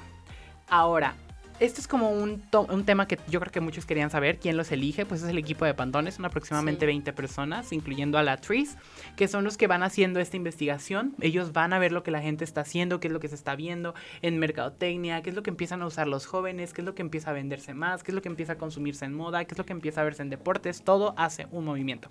[0.68, 1.16] Ahora,
[1.60, 4.40] esto es como un, un tema que yo creo que muchos querían saber.
[4.40, 5.06] ¿Quién los elige?
[5.06, 6.88] Pues es el equipo de Pantone, son aproximadamente Sí.
[6.88, 8.78] 20 personas, incluyendo a la Tris,
[9.16, 11.16] que son los que van haciendo esta investigación.
[11.22, 13.36] Ellos van a ver lo que la gente está haciendo, qué es lo que se
[13.36, 16.86] está viendo en mercadotecnia, qué es lo que empiezan a usar los jóvenes, qué es
[16.86, 19.46] lo que empieza a venderse más, qué es lo que empieza a consumirse en moda,
[19.46, 20.84] qué es lo que empieza a verse en deportes.
[20.84, 22.10] Todo hace un movimiento.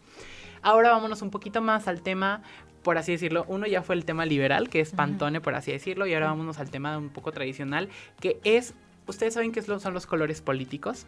[0.63, 2.43] Ahora vámonos un poquito más al tema,
[2.83, 3.45] por así decirlo.
[3.49, 6.59] Uno ya fue el tema liberal, que es Pantone, por así decirlo, y ahora vámonos
[6.59, 7.89] al tema un poco tradicional,
[8.21, 8.75] que es,
[9.07, 11.07] ¿ustedes saben qué son los colores políticos?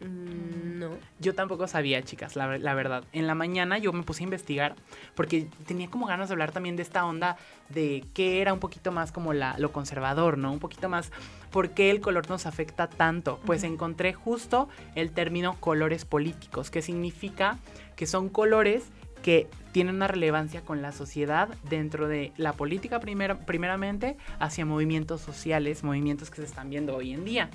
[0.00, 0.90] Mm, no.
[1.18, 3.04] Yo tampoco sabía, chicas, la, la verdad.
[3.12, 4.76] En la mañana yo me puse a investigar
[5.14, 7.36] porque tenía como ganas de hablar también de esta onda
[7.68, 10.52] de qué era un poquito más como la, lo conservador, ¿no?
[10.52, 11.10] Un poquito más
[11.50, 13.40] por qué el color nos afecta tanto.
[13.44, 17.58] Pues encontré justo el término colores políticos, que significa
[17.96, 18.84] que son colores
[19.28, 25.20] que tienen una relevancia con la sociedad dentro de la política primero, primeramente hacia movimientos
[25.20, 27.50] sociales, movimientos que se están viendo hoy en día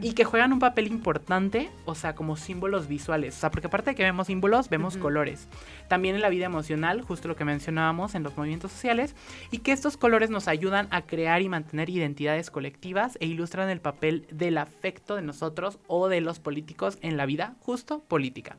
[0.00, 3.90] y que juegan un papel importante, o sea, como símbolos visuales, o sea, porque aparte
[3.90, 5.48] de que vemos símbolos, vemos colores.
[5.86, 9.14] También en la vida emocional, justo lo que mencionábamos en los movimientos sociales,
[9.50, 13.82] y que estos colores nos ayudan a crear y mantener identidades colectivas e ilustran el
[13.82, 18.56] papel del afecto de nosotros o de los políticos en la vida justo política.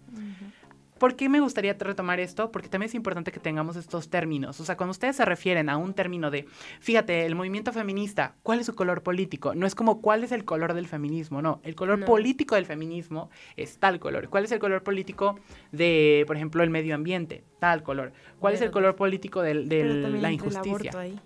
[1.00, 2.52] ¿Por qué me gustaría retomar esto?
[2.52, 4.60] Porque también es importante que tengamos estos términos.
[4.60, 6.46] O sea, cuando ustedes se refieren a un término de,
[6.82, 9.56] fíjate, el movimiento feminista, ¿cuál es su color político?
[9.56, 11.62] No es como cuál es el color del feminismo, no.
[11.64, 12.06] El color No.
[12.06, 14.30] político del feminismo es tal color.
[14.30, 15.40] ¿Cuál es el color político
[15.72, 17.44] de, por ejemplo, el medio ambiente?
[17.60, 18.12] Tal color.
[18.40, 20.60] ¿Cuál es el color político de la el injusticia?
[20.92, 21.18] aborto ahí,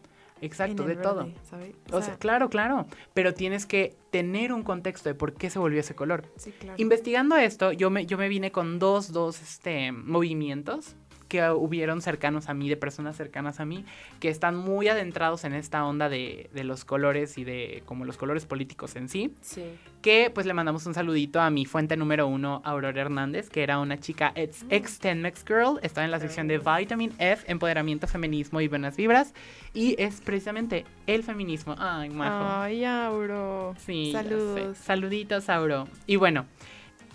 [0.43, 1.29] Exacto, en de todo.
[1.49, 1.75] ¿sabes?
[1.91, 2.85] O sea, claro, claro.
[3.13, 6.25] Pero tienes que tener un contexto de por qué se volvió ese color.
[6.35, 6.75] sí, claro.
[6.77, 10.95] Investigando esto, yo me, yo me vine con dos, dos este, movimientos
[11.33, 13.85] que hubieron cercanos a mí, de personas cercanas a mí,
[14.19, 18.17] que están muy adentrados en esta onda de, de los colores y de como los
[18.17, 19.63] colores políticos en sí, Sí.
[20.03, 23.79] que pues le mandamos un saludito a mi fuente número uno, Aurora Hernández, que era
[23.79, 28.61] una chica ex, ex Tenmex Girl, está en la sección de Vitamin F, Empoderamiento, Feminismo
[28.61, 29.33] y Buenas Vibras,
[29.73, 31.73] y es precisamente el feminismo.
[31.79, 32.61] Ay, majo.
[32.61, 33.73] Ay, Auro.
[33.83, 34.11] Sí.
[34.11, 34.77] Saludos.
[34.77, 35.87] Saluditos, Auro.
[36.05, 36.45] Y bueno,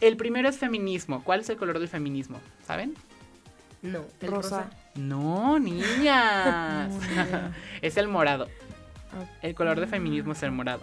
[0.01, 1.23] el primero es feminismo.
[1.23, 2.41] ¿Cuál es el color del feminismo?
[2.67, 2.95] ¿Saben?
[3.83, 4.05] No.
[4.21, 4.71] el Rosa.
[4.95, 6.93] No, niñas.
[7.15, 8.49] No, es el morado.
[9.43, 10.83] El color de feminismo es el morado.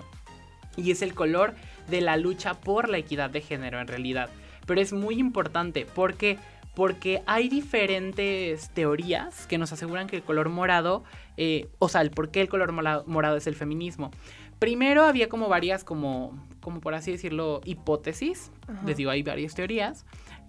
[0.78, 1.54] Y es el color
[1.90, 4.30] de la lucha por la equidad de género en realidad.
[4.66, 6.38] Pero es muy importante porque
[6.76, 11.06] porque hay diferentes teorías que nos aseguran que el color morado,
[11.38, 14.12] eh, o sea, el por qué el color morado, morado es el feminismo.
[14.60, 18.86] Primero había como varias, como, como por así decirlo, hipótesis, Ajá.
[18.86, 20.06] les digo, hay varias teorías,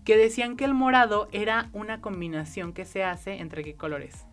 [0.06, 4.24] que decían que el morado era una combinación que se hace entre qué colores,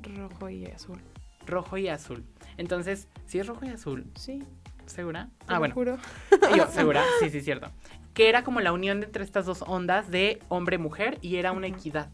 [0.00, 0.98] Rojo y azul.
[1.46, 2.24] rojo y azul.
[2.56, 4.42] Entonces, si es rojo y azul, Sí.
[4.86, 5.28] ¿segura?
[5.40, 5.74] te Ah, lo bueno.
[5.74, 5.98] juro.
[6.56, 7.68] Yo, segura, sí, sí, cierto.
[8.14, 12.10] Que era como la unión entre estas dos ondas de hombre-mujer y era una equidad.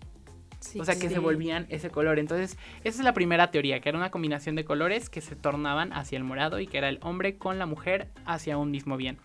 [0.61, 1.14] Sí, o sea, que sí.
[1.14, 2.18] se volvían ese color.
[2.18, 5.92] Entonces, esa es la primera teoría, que era una combinación de colores que se tornaban
[5.92, 9.18] hacia el morado y que era el hombre con la mujer hacia un mismo bien.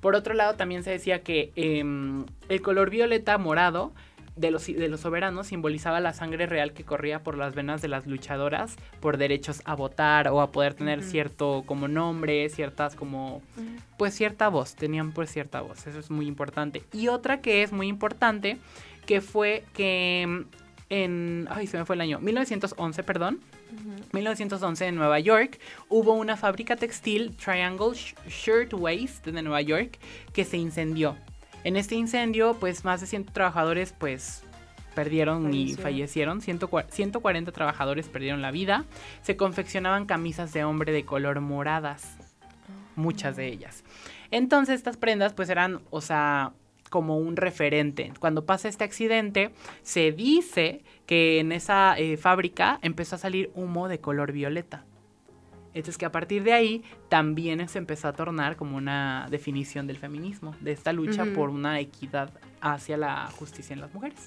[0.00, 3.92] Por otro lado, también se decía que em, el color violeta morado
[4.36, 7.88] de los, de los soberanos simbolizaba la sangre real que corría por las venas de
[7.88, 13.42] las luchadoras por derechos a votar o a poder tener cierto como nombre, ciertas como
[13.98, 16.82] pues cierta voz, tenían pues cierta voz, eso es muy importante.
[16.92, 18.56] Y otra que es muy importante
[19.06, 20.40] que fue que mm,
[20.88, 23.40] en ay se me fue el año 1911, perdón.
[24.12, 29.98] 1911 en Nueva York hubo una fábrica textil Triangle Sh- Shirtwaist de Nueva York
[30.32, 31.16] que se incendió.
[31.64, 34.42] En este incendio, pues más de 100 trabajadores pues
[34.94, 36.40] perdieron y fallecieron.
[36.40, 38.84] 140 140 trabajadores perdieron la vida.
[39.22, 42.16] Se confeccionaban camisas de hombre de color moradas.
[42.96, 43.84] Muchas de ellas.
[44.30, 46.52] Entonces estas prendas pues eran, o sea,
[46.90, 48.12] como un referente.
[48.18, 53.88] Cuando pasa este accidente, se dice que en esa eh, fábrica empezó a salir humo
[53.88, 54.84] de color violeta.
[55.72, 59.98] Entonces que a partir de ahí también se empezó a tornar como una definición del
[59.98, 64.26] feminismo, de esta lucha por una equidad hacia la justicia en las mujeres.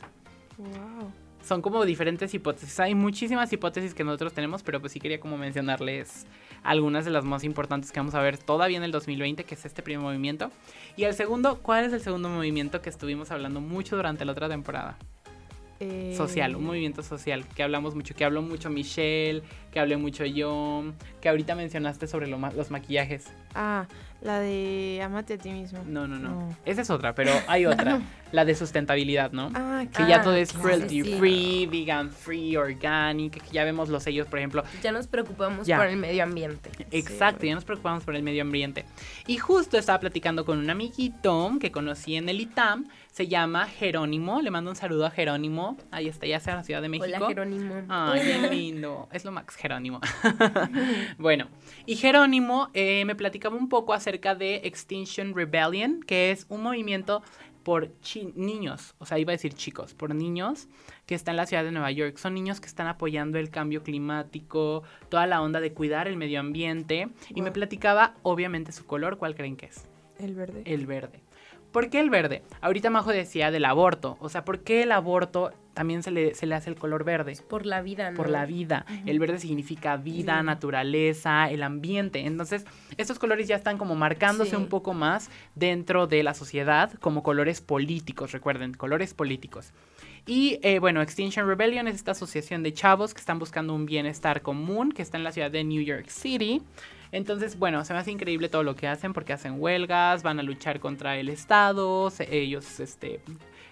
[0.58, 1.12] Wow.
[1.44, 2.80] Son como diferentes hipótesis.
[2.80, 6.26] Hay muchísimas hipótesis que nosotros tenemos, pero pues sí quería como mencionarles
[6.64, 9.66] algunas de las más importantes que vamos a ver todavía en el 2020, que es
[9.66, 10.52] este primer movimiento.
[10.96, 14.48] Y el segundo, ¿cuál es el segundo movimiento que estuvimos hablando mucho durante la otra
[14.48, 14.98] temporada?
[15.82, 20.24] Eh, social, un movimiento social, que hablamos mucho, que habló mucho Michelle, que hablé mucho
[20.24, 20.86] yo,
[21.20, 23.26] que ahorita mencionaste sobre lo ma- los maquillajes.
[23.54, 23.86] Ah,
[24.24, 25.84] la de amate a ti mismo.
[25.86, 26.58] No, no, no, No.
[26.66, 29.52] Esa es otra, pero hay otra, la de sustentabilidad, ¿no?
[29.54, 31.16] Ah, Que ya todo es claro, cruelty sí.
[31.20, 34.64] free, vegan free, organic, que ya vemos los sellos, por ejemplo.
[34.82, 35.78] Ya nos preocupamos Ya.
[35.78, 36.72] por el medio ambiente.
[36.92, 38.86] Exacto, ya nos preocupamos por el medio ambiente.
[39.28, 44.42] Y justo estaba platicando con un amiguito que conocí en el ITAM, se llama Jerónimo,
[44.42, 47.16] le mando un saludo a Jerónimo, ahí está, ya sea en la Ciudad de México.
[47.16, 47.84] Hola, Jerónimo.
[47.88, 49.08] Ay, qué lindo.
[49.12, 50.02] Es lo max, Jerónimo.
[51.20, 51.48] bueno,
[51.86, 57.22] y Jerónimo eh, me platicaba un poco acerca de Extinction Rebellion, que es un movimiento
[57.62, 57.92] por
[58.34, 60.68] niños, o sea, iba a decir chicos, por niños
[61.06, 62.18] que está en la ciudad de Nueva York.
[62.18, 66.40] Son niños que están apoyando el cambio climático, toda la onda de cuidar el medio
[66.40, 67.10] ambiente.
[67.30, 69.88] Y me platicaba, obviamente, su color, ¿cuál creen que es?
[70.20, 70.64] el verde.
[70.66, 71.23] El verde.
[71.74, 72.44] ¿Por qué el verde?
[72.62, 74.16] Ahorita Majo decía del aborto.
[74.22, 77.36] O sea, ¿por qué el aborto también se le, se le hace el color verde?
[77.50, 78.16] Por la vida, ¿no?
[78.16, 78.86] por la vida.
[79.06, 82.26] El verde significa vida, naturaleza, el ambiente.
[82.26, 82.66] Entonces,
[82.98, 84.56] estos colores ya están como marcándose Sí.
[84.56, 89.72] un poco más dentro de la sociedad como colores políticos, recuerden, colores políticos.
[90.28, 94.42] Y eh, bueno, Extinction Rebellion es esta asociación de chavos que están buscando un bienestar
[94.42, 96.62] común, que está en la ciudad de New York City.
[97.14, 100.44] Entonces, bueno, se me hace increíble todo lo que hacen porque hacen huelgas, van a
[100.44, 103.22] luchar contra el Estado, se- ellos, este,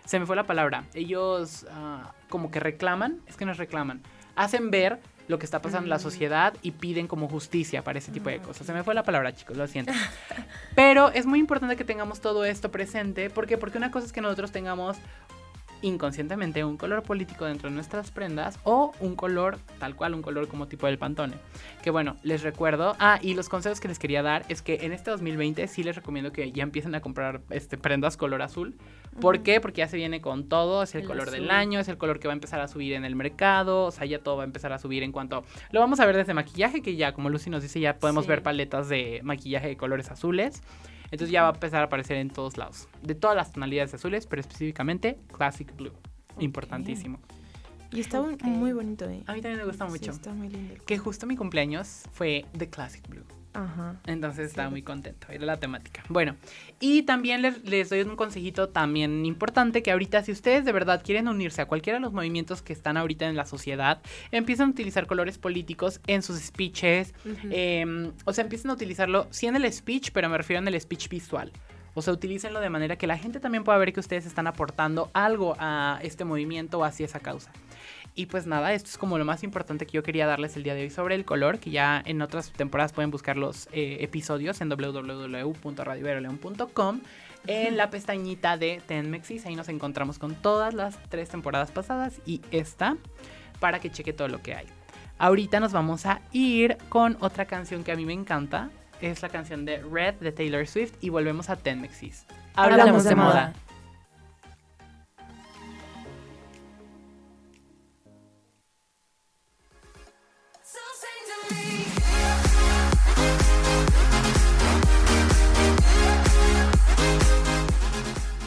[0.06, 4.02] se me fue la palabra, ellos ah, como que reclaman, es que no es reclaman,
[4.36, 8.12] hacen ver lo que está pasando en la sociedad y piden como justicia para ese
[8.12, 8.68] tipo de cosas.
[8.68, 9.94] Se me fue la palabra, chicos, lo siento.
[10.76, 13.58] Pero es muy importante que tengamos todo esto presente, ¿por qué?
[13.58, 14.98] Porque una cosa es que nosotros tengamos
[15.82, 20.48] inconscientemente un color político dentro de nuestras prendas o un color tal cual, un color
[20.48, 21.36] como tipo del pantone.
[21.84, 22.96] Que bueno, les recuerdo.
[23.00, 25.96] Ah, y los consejos que les quería dar es que en este 2020 sí les
[25.96, 28.76] recomiendo que ya empiecen a comprar este, prendas color azul.
[29.20, 29.60] ¿Por qué?
[29.60, 32.20] Porque ya se viene con todo, es el, El color del año, es el color
[32.20, 34.46] que va a empezar a subir en el mercado, o sea, ya todo va a
[34.46, 35.44] empezar a subir en cuanto...
[35.72, 38.30] Lo vamos a ver desde maquillaje, que ya, como Lucy nos dice, ya podemos Sí.
[38.30, 40.62] ver paletas de maquillaje de colores azules.
[41.12, 42.88] Entonces ya va a empezar a aparecer en todos lados.
[43.04, 45.92] De todas las tonalidades azules, pero específicamente Classic Blue.
[46.40, 47.20] Importantísimo.
[47.92, 48.44] Y está un- Ok.
[48.44, 49.22] muy bonito, ¿eh?
[49.28, 50.12] A mí también me gusta Sí, mucho.
[50.12, 50.76] está muy lindo.
[50.86, 53.26] Que justo mi cumpleaños fue The Classic Blue.
[53.54, 54.00] Ajá.
[54.06, 55.28] Entonces estaba muy contento.
[55.30, 56.04] Era la temática.
[56.10, 56.36] Bueno,
[56.80, 61.02] y también les, les doy un consejito también importante que ahorita si ustedes de verdad
[61.04, 64.72] quieren unirse a cualquiera de los movimientos que están ahorita en la sociedad, empiezan a
[64.72, 67.14] utilizar colores políticos en sus speeches.
[67.50, 70.80] eh, o sea, empiecen a utilizarlo, sí en el speech, pero me refiero en el
[70.80, 71.52] speech visual.
[71.94, 75.10] O sea, utilícenlo de manera que la gente también pueda ver que ustedes están aportando
[75.14, 77.52] algo a este movimiento o hacia esa causa.
[78.14, 80.76] Y pues nada, esto es como lo más importante que yo quería darles el día
[80.76, 84.60] de hoy sobre el color, que ya en otras temporadas pueden buscar los eh, episodios
[84.60, 87.00] en www.radioveroleon.com
[87.48, 89.46] en la pestañita de Tenmexis.
[89.46, 92.98] Ahí nos encontramos con todas las tres temporadas pasadas y esta
[93.60, 94.68] para que cheque todo lo que hay.
[95.18, 98.70] Ahorita nos vamos a ir con otra canción que a mí me encanta.
[99.02, 102.26] Es la canción de Red de Taylor Swift y volvemos a Tenmexis.
[102.54, 103.54] Hablamos, de, moda.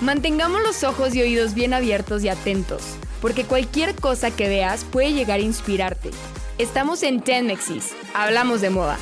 [0.01, 5.13] Mantengamos los ojos y oídos bien abiertos y atentos, porque cualquier cosa que veas puede
[5.13, 6.11] llegar a inspirarte.
[6.59, 8.99] Estamos en Tenmexis, hablamos de moda.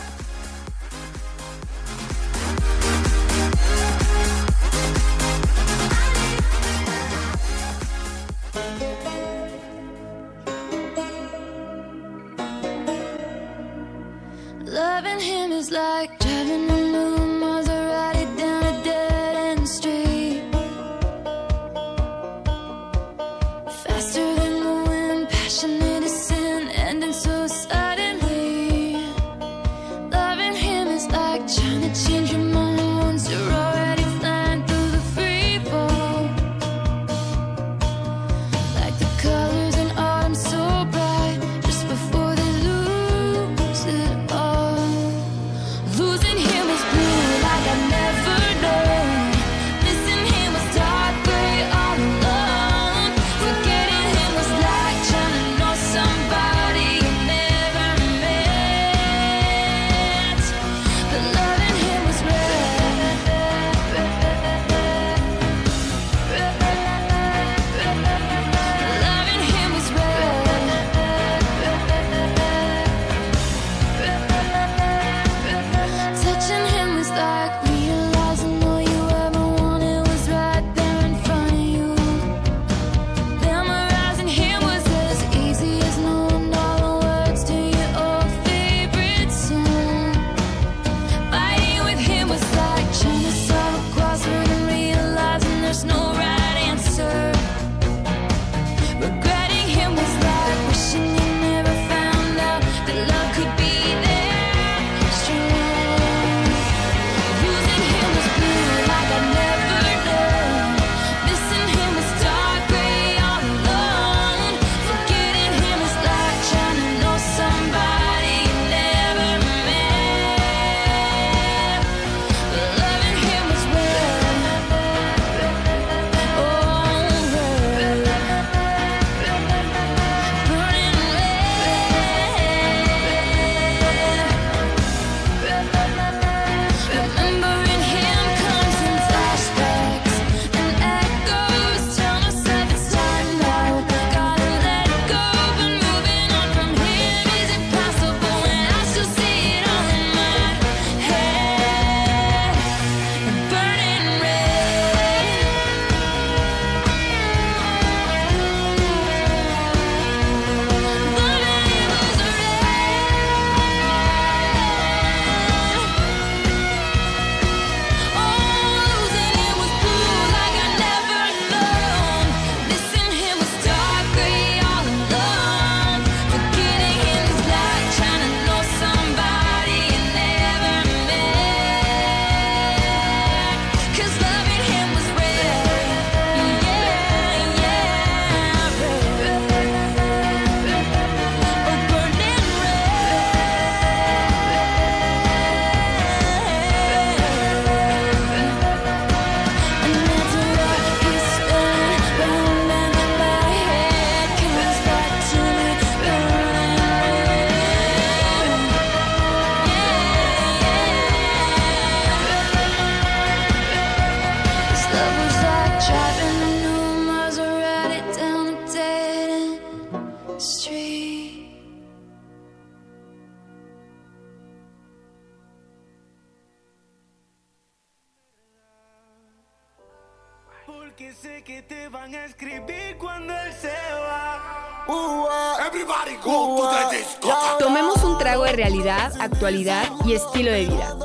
[239.42, 240.96] Realidad, actualidad y estilo de vida.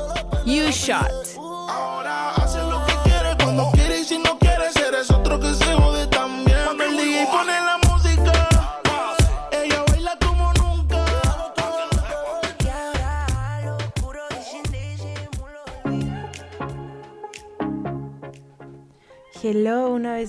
[0.46, 1.27] You Shot.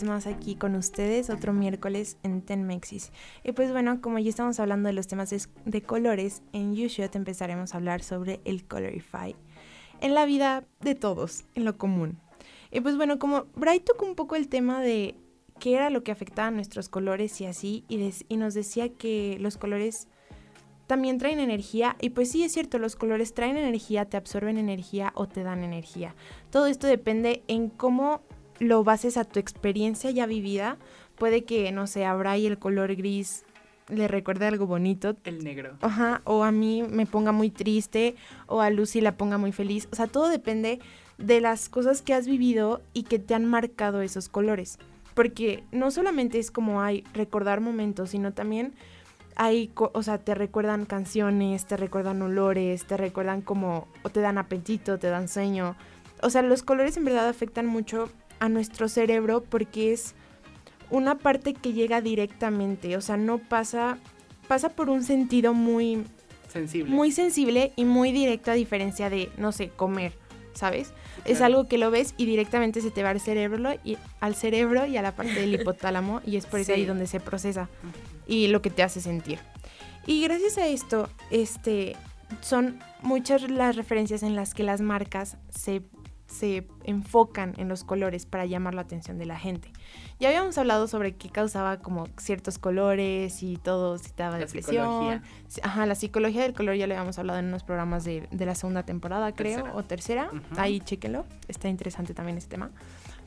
[0.09, 3.11] Más aquí con ustedes, otro miércoles en Tenmexis.
[3.43, 6.87] Y pues bueno, como ya estamos hablando de los temas de, de colores, en You
[6.87, 9.35] Shot empezaremos a hablar sobre el Colorify
[10.01, 12.19] en la vida de todos, en lo común.
[12.71, 15.15] Y pues bueno, como Bright tocó un poco el tema de
[15.59, 19.57] qué era lo que afectaba a nuestros colores y así, y nos decía que los
[19.57, 20.07] colores
[20.87, 25.11] también traen energía, y pues sí es cierto, los colores traen energía, te absorben energía
[25.13, 26.15] o te dan energía.
[26.49, 28.21] Todo esto depende en cómo
[28.59, 30.77] lo bases a tu experiencia ya vivida.
[31.17, 33.45] Puede que, no sé, a Bray el color gris
[33.89, 35.75] le recuerde algo bonito, El negro.
[35.81, 39.87] Ajá, o a mí me ponga muy triste, o a Lucy la ponga muy feliz.
[39.91, 40.79] O sea, todo depende
[41.17, 44.77] de las cosas que has vivido y que te han marcado esos colores.
[45.15, 48.73] Porque no solamente es como hay recordar momentos, sino también
[49.35, 54.37] hay, o sea, te recuerdan canciones, te recuerdan olores, te recuerdan como, o te dan
[54.37, 55.75] apetito, te dan sueño.
[56.21, 58.09] O sea, los colores en verdad afectan mucho
[58.39, 60.15] a nuestro cerebro porque es
[60.89, 63.97] una parte que llega directamente, o sea, no pasa
[64.47, 66.03] pasa por un sentido muy,
[66.47, 66.91] Sensible.
[66.91, 70.13] muy sensible y muy directo a diferencia de, no sé, comer,
[70.53, 70.91] ¿sabes?
[71.25, 74.87] Es algo que lo ves y directamente se te va al cerebro y al cerebro
[74.87, 76.79] y a la parte del hipotálamo y es por eso Sí.
[76.79, 77.69] ahí donde se procesa
[78.25, 79.37] y lo que te hace sentir.
[80.07, 81.95] Y gracias a esto, este,
[82.41, 85.83] son muchas las referencias en las que las marcas se,
[86.29, 89.71] se enfocan en los colores para llamar la atención de la gente.
[90.19, 94.45] Ya habíamos hablado sobre qué causaba como ciertos colores y todo, si te daba La
[94.45, 94.85] depresión.
[94.85, 95.23] psicología.
[95.63, 98.53] Ajá, la psicología del color ya lo habíamos hablado en unos programas de, de la
[98.55, 99.75] segunda temporada, creo, Tercera.
[99.75, 100.29] o tercera.
[100.31, 100.41] Ujú.
[100.57, 102.69] Ahí chéquenlo, está interesante también ese tema.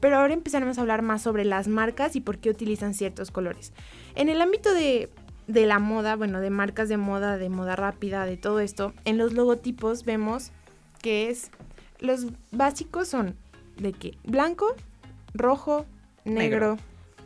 [0.01, 3.73] Pero ahora empezaremos a hablar más sobre las marcas y por qué utilizan ciertos colores.
[4.15, 5.11] En el ámbito de,
[5.49, 9.19] de la moda, bueno, de marcas de moda, de moda rápida, de todo esto, en
[9.19, 10.53] los logotipos vemos
[11.01, 11.51] que es,
[12.03, 13.35] los básicos son
[13.79, 14.67] de que blanco,
[15.35, 15.87] rojo,
[16.25, 16.77] negro, Negro.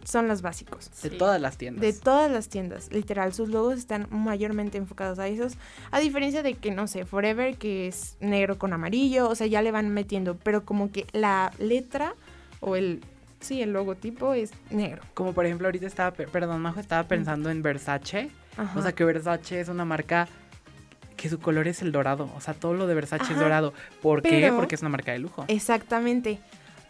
[0.05, 0.91] son los básicos.
[1.03, 1.19] De Sí.
[1.19, 1.81] todas las tiendas.
[1.83, 5.55] De todas las tiendas, literal, sus logos están mayormente enfocados a esos,
[5.91, 9.63] a diferencia de que, no sé, Forever, que es negro con amarillo, o sea, ya
[9.63, 12.15] le van metiendo, pero como que la letra
[12.61, 13.03] o el,
[13.41, 15.03] sí, el logotipo es negro.
[15.15, 18.31] Como por ejemplo, ahorita estaba, pe- perdón, Majo, estaba pensando en Versace.
[18.57, 18.79] Ajá.
[18.79, 20.29] O sea, que Versace es una marca
[21.17, 22.31] que su color es el dorado.
[22.37, 23.73] O sea, todo lo de Versace es dorado.
[24.03, 24.53] ¿Por qué?
[24.55, 25.45] Porque es una marca de lujo.
[25.49, 26.39] Exactamente.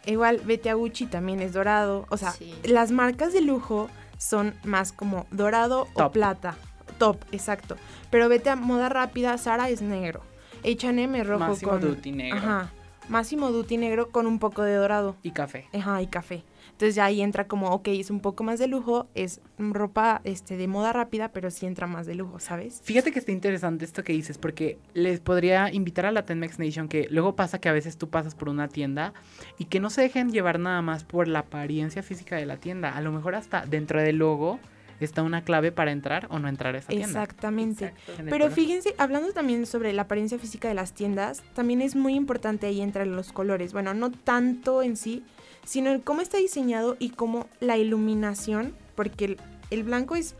[0.05, 2.05] Igual, Vete a Gucci también es dorado.
[2.09, 2.53] O sea, Sí.
[2.63, 6.55] las marcas de lujo son más como dorado o plata.
[6.97, 7.75] Top, exacto.
[8.09, 10.21] Pero vete a moda rápida, Sara es negro.
[10.63, 11.81] H&M es rojo Massimo con...
[11.81, 12.37] Dutti negro.
[12.37, 12.71] Ajá.
[13.09, 15.15] Máximo Duty negro con un poco de dorado.
[15.23, 15.67] Y café.
[15.73, 16.43] Ajá, y café.
[16.77, 20.57] Entonces ya ahí entra como, ok, es un poco más de lujo, es ropa este,
[20.57, 22.81] de moda rápida, pero sí entra más de lujo, ¿sabes?
[22.83, 26.87] Fíjate que está interesante esto que dices, porque les podría invitar a la Tenmex Nation
[26.87, 29.15] que luego pasa que a veces tú pasas por una tienda
[29.57, 32.95] y que no se dejen llevar nada más por la apariencia física de la tienda.
[32.95, 34.59] A lo mejor hasta dentro del logo
[34.99, 37.07] está una clave para entrar o no entrar a esa tienda.
[37.07, 37.93] Exactamente.
[38.29, 42.67] Pero fíjense, hablando también sobre la apariencia física de las tiendas, también es muy importante
[42.67, 43.73] ahí entrar los colores.
[43.73, 45.23] Bueno, no tanto en sí,
[45.67, 49.37] sino en cómo está diseñado y cómo la iluminación, porque
[49.69, 50.33] el, blanco es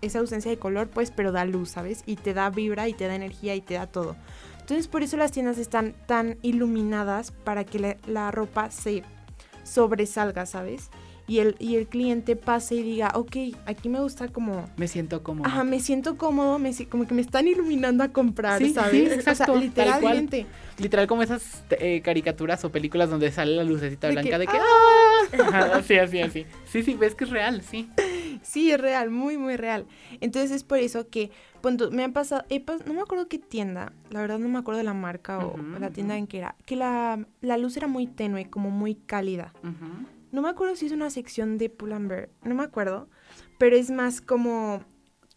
[0.00, 2.02] esa ausencia de color, pues, pero da luz, ¿sabes?
[2.04, 4.16] Y te da vibra y te da energía y te da todo.
[4.58, 9.04] Entonces, por eso las tiendas están tan iluminadas para que la, la ropa se
[9.62, 10.90] sobresalga, ¿sabes?
[11.32, 15.22] Y el, y el cliente pase y diga, ok, aquí me gusta como Me siento
[15.22, 15.46] como...
[15.46, 18.90] Ajá, me siento cómodo, me, como que me están iluminando a comprar, Sí, ¿sabes?
[18.90, 20.44] sí, O sea, exacto, literalmente.
[20.78, 24.46] Literal como esas eh, caricaturas o películas donde sale la lucecita De blanca que, de
[24.46, 24.58] que...
[24.58, 25.22] ¡ah!
[25.48, 26.44] Ajá, así, así, así.
[26.66, 27.88] Sí, sí, ves que es real, sí.
[28.42, 29.86] Sí, es real, muy, muy real.
[30.20, 31.30] Entonces es por eso que,
[31.62, 34.58] punto, me han pasado, he pas- no me acuerdo qué tienda, la verdad no me
[34.58, 37.86] acuerdo de la marca o la tienda en que era, que la, la luz era
[37.86, 39.54] muy tenue, como muy cálida.
[39.62, 40.06] Ujú.
[40.32, 43.08] No me acuerdo si es una sección de Pull&Bear, no me acuerdo,
[43.58, 44.82] pero es más como,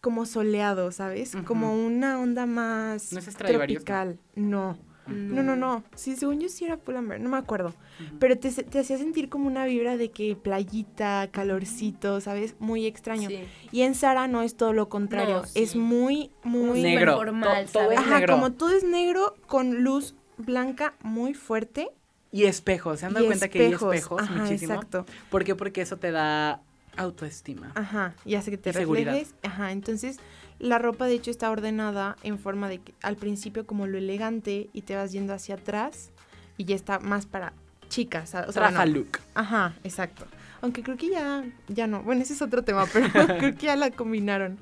[0.00, 1.36] como soleado, ¿sabes?
[1.46, 3.84] Como una onda más ¿No es Stradivarius, no?
[3.84, 4.18] tropical.
[4.34, 4.78] No.
[5.06, 5.84] No, no, no.
[5.94, 7.74] Sí, según yo sí era Pull&Bear, no me acuerdo.
[8.18, 12.56] Pero te, te hacía sentir como una vibra de que playita, calorcito, ¿sabes?
[12.58, 13.28] Muy extraño.
[13.28, 13.44] Sí.
[13.70, 15.42] Y en Sara no es todo lo contrario.
[15.42, 15.62] No, sí.
[15.62, 16.82] Es muy, muy...
[16.82, 17.16] Negro.
[17.16, 18.00] formal, To- todo ¿sabes?
[18.00, 18.34] es Ajá, negro.
[18.34, 21.88] como todo es negro con luz blanca muy fuerte.
[22.32, 23.94] Y espejos, ¿se han dado y cuenta que hay espejos.
[23.94, 24.74] espejos Ajá, muchísimo?
[24.74, 25.06] exacto.
[25.30, 25.54] ¿Por qué?
[25.54, 26.60] Porque eso te da
[26.96, 27.72] autoestima.
[27.74, 29.34] Ajá, y hace que te reflejes.
[29.42, 30.18] Ajá, entonces
[30.58, 34.68] la ropa de hecho está ordenada en forma de que al principio como lo elegante
[34.72, 36.10] y te vas yendo hacia atrás
[36.56, 37.52] y ya está más para
[37.88, 38.34] chicas.
[38.34, 39.18] O sea, bueno, look.
[39.34, 40.26] Ajá, exacto.
[40.62, 42.02] Aunque creo que ya, ya no.
[42.02, 43.08] Bueno, ese es otro tema, pero
[43.38, 44.58] creo que ya la combinaron.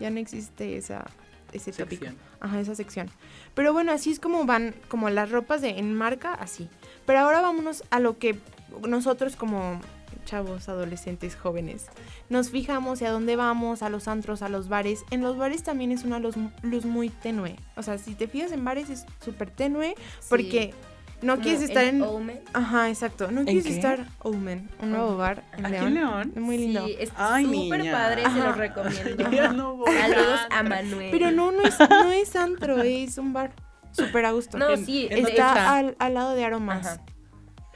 [0.00, 1.06] Ya no existe esa,
[1.52, 2.04] ese tópico.
[2.04, 2.16] Sección.
[2.40, 3.10] Ajá, esa sección.
[3.54, 6.68] Pero bueno, así es como van, como las ropas de en marca, así.
[7.06, 8.38] Pero ahora vámonos a lo que
[8.86, 9.80] nosotros como
[10.24, 11.86] chavos, adolescentes, jóvenes,
[12.28, 15.04] nos fijamos y a dónde vamos, a los antros, a los bares.
[15.12, 17.54] En los bares también es una luz, luz muy tenue.
[17.76, 19.94] O sea, si te fijas en bares es súper tenue
[20.28, 20.74] porque
[21.22, 22.02] no quieres estar en...
[22.02, 22.40] Omen.
[22.52, 23.30] Ajá, exacto.
[23.30, 23.74] No quieres qué?
[23.76, 25.86] estar Omen, un nuevo bar en ¿Aquí León.
[25.86, 26.32] en León?
[26.38, 26.84] Muy lindo.
[26.86, 29.30] Sí, es súper padre, se los recomiendo.
[29.54, 31.10] No Saludos a- a Manuel.
[31.12, 33.52] Pero no, no es, no es antro, es un bar
[33.96, 34.58] súper a gusto.
[34.58, 36.86] No, sí, en- Está al, al lado de Aromas.
[36.86, 37.02] Ajá.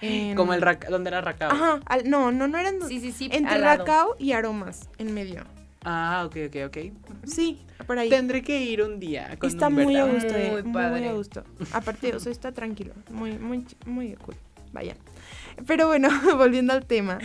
[0.03, 1.51] En- Como el raca, donde era Racao.
[1.53, 2.77] Ajá, al- no, no, no eran...
[2.89, 3.29] Sí, sí, sí.
[3.33, 3.59] entre.
[3.59, 5.45] Racao y Aromas, en medio.
[5.85, 6.79] Ah, ok, ok, ok.
[7.27, 8.09] Sí, por ahí.
[8.11, 9.37] Tendré que ir un día.
[9.39, 11.09] Con Está un muy a gusto, eh, Muy muy, padre.
[11.09, 11.43] a gusto.
[11.73, 14.37] Aparte, o sea, está tranquilo, muy, muy, muy cool.
[14.73, 14.95] Vaya.
[15.66, 17.18] Pero bueno, volviendo al tema.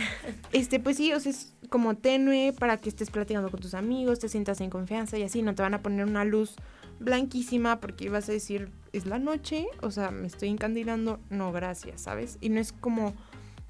[0.52, 4.18] Este, pues sí, o sea, es como tenue para que estés platicando con tus amigos,
[4.18, 6.56] te sientas en confianza y así, no te van a poner una luz
[6.98, 12.00] blanquísima porque vas a decir, es la noche, o sea, me estoy encandilando, no, gracias,
[12.00, 12.38] ¿sabes?
[12.40, 13.14] Y no es como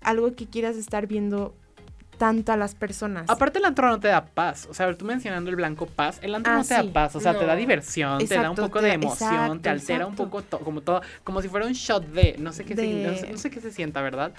[0.00, 1.54] algo que quieras estar viendo
[2.18, 3.28] tanto a las personas.
[3.28, 6.34] Aparte el antro no te da paz, o sea, tú mencionando el blanco paz, el
[6.34, 6.88] antro Ah, no te da sí.
[6.88, 7.58] paz, o sea, te da No.
[7.60, 10.30] diversión, te da un Exacto, poco de da- emoción, exacto, te altera un exacto.
[10.30, 13.06] poco to- como todo, como si fuera un shot de, no sé qué, se- De-
[13.06, 14.32] no, sé, no sé qué se sienta, ¿verdad?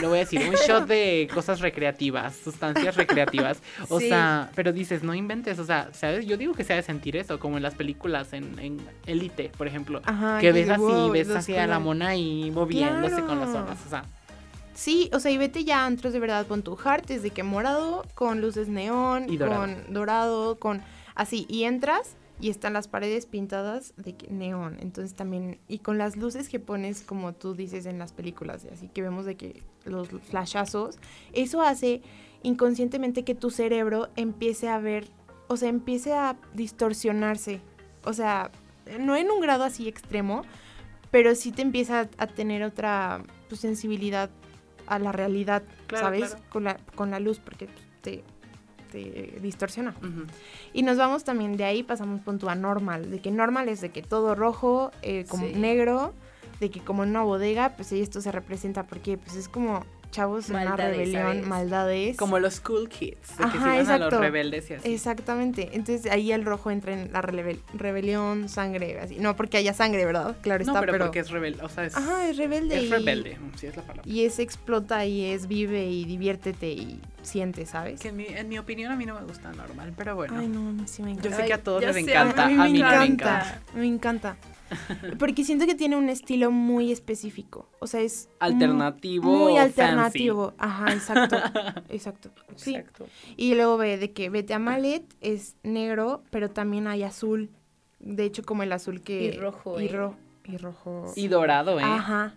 [0.00, 4.08] Lo voy a decir, un shot de cosas recreativas, sustancias recreativas, o Sí.
[4.08, 6.26] sea, pero dices, no inventes, o sea, ¿sabes?
[6.26, 9.50] Yo digo que se ha de sentir eso, como en las películas, en, en Elite,
[9.56, 13.38] por ejemplo, Ajá, que ves así, wow, ves así a la mona ahí moviéndose con
[13.38, 13.66] las Claro.
[13.66, 14.04] olas, o sea,
[14.74, 17.42] Sí, o sea, y vete ya a antros de verdad con tu heart, desde que
[17.42, 19.60] morado, con luces neón, Y dorado.
[19.60, 20.82] con dorado, con
[21.14, 26.16] así, y entras y están las paredes pintadas de neón, entonces también, y con las
[26.16, 29.62] luces que pones como tú dices en las películas, y así que vemos de que
[29.84, 30.98] los flashazos,
[31.32, 32.02] eso hace
[32.42, 35.06] inconscientemente que tu cerebro empiece a ver,
[35.46, 37.60] o sea, empiece a distorsionarse,
[38.04, 38.50] o sea,
[38.98, 40.42] no en un grado así extremo,
[41.12, 44.30] pero sí te empieza a tener otra pues, sensibilidad
[44.86, 46.30] a la realidad, Claro, ¿sabes?
[46.30, 46.44] claro.
[46.50, 48.24] Con, la, con la luz, porque pues, te,
[48.90, 49.94] te distorsiona.
[50.72, 53.90] Y nos vamos también de ahí, pasamos punto a normal, de que normal es de
[53.90, 55.54] que todo rojo, eh, como Sí.
[55.54, 56.12] negro,
[56.60, 60.48] de que como en una bodega, pues esto se representa porque pues es como chavos
[60.50, 61.46] en una rebelión, ¿sabes?
[61.46, 62.16] maldades.
[62.16, 64.92] como los cool kids, de que Ajá, se iban a los rebeldes y así.
[64.94, 65.70] Exactamente.
[65.72, 69.16] Entonces ahí el rojo entra en la rebel- rebelión, sangre, así.
[69.18, 70.36] No porque haya sangre, ¿verdad?
[70.42, 71.04] Claro No, está, pero, pero...
[71.06, 72.76] porque es rebelde, o sea, es, Ajá, es rebelde.
[72.84, 74.02] es rebelde, sí es la palabra.
[74.08, 78.00] Y es explota y es vive y diviértete y siente, ¿sabes?
[78.00, 80.34] Que en mi, en mi opinión a mí no me gusta normal, pero bueno.
[80.38, 81.30] Ay, no, mí sí me encanta.
[81.30, 82.98] Yo sé que a todos les sé, encanta, a mí me no encanta.
[82.98, 83.62] me encanta.
[83.74, 84.36] Me encanta.
[85.18, 87.68] Porque siento que tiene un estilo muy específico.
[87.78, 90.54] O sea, es Alternativo, Muy alternativo.
[90.56, 91.36] Ajá, exacto.
[91.90, 92.30] Exacto.
[92.56, 92.74] Sí.
[92.74, 93.06] Exacto.
[93.36, 97.50] Y luego ve de que vete a Malet es negro, pero también hay azul.
[98.00, 99.24] De hecho, como el azul que.
[99.24, 99.88] Y rojo, Y, ¿eh?
[99.92, 101.12] ro- y rojo.
[101.16, 101.82] Y dorado, ¿eh?
[101.84, 102.34] Ajá.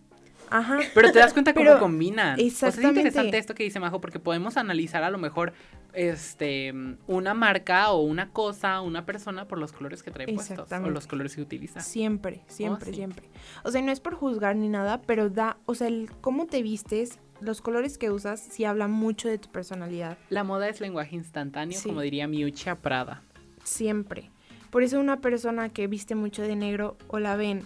[0.50, 0.80] Ajá.
[0.94, 2.34] Pero te das cuenta cómo Pero- combinan.
[2.34, 3.00] O sea, es exactamente.
[3.02, 5.54] interesante esto que dice Majo porque podemos analizar a lo mejor
[5.94, 6.74] este
[7.08, 10.94] una marca o una cosa, una persona por los colores que trae puestos o Exactamente.
[10.94, 11.80] los colores que utiliza.
[11.80, 12.96] Siempre, siempre, Oh, sí.
[12.96, 13.30] siempre.
[13.64, 16.62] O sea, no es por juzgar ni nada, pero da, o sea, el cómo te
[16.62, 20.18] vistes, los colores que usas, sí habla mucho de tu personalidad.
[20.30, 21.90] La moda es lenguaje instantáneo, Sí.
[21.90, 23.24] como diría Miuccia Prada.
[23.64, 24.32] Siempre.
[24.70, 27.64] Por eso una persona que viste mucho de negro o la ven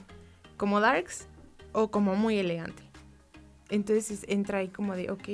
[0.58, 1.28] como darks
[1.74, 2.82] o como muy elegante.
[3.70, 5.30] Entonces es- entra ahí como de, ok,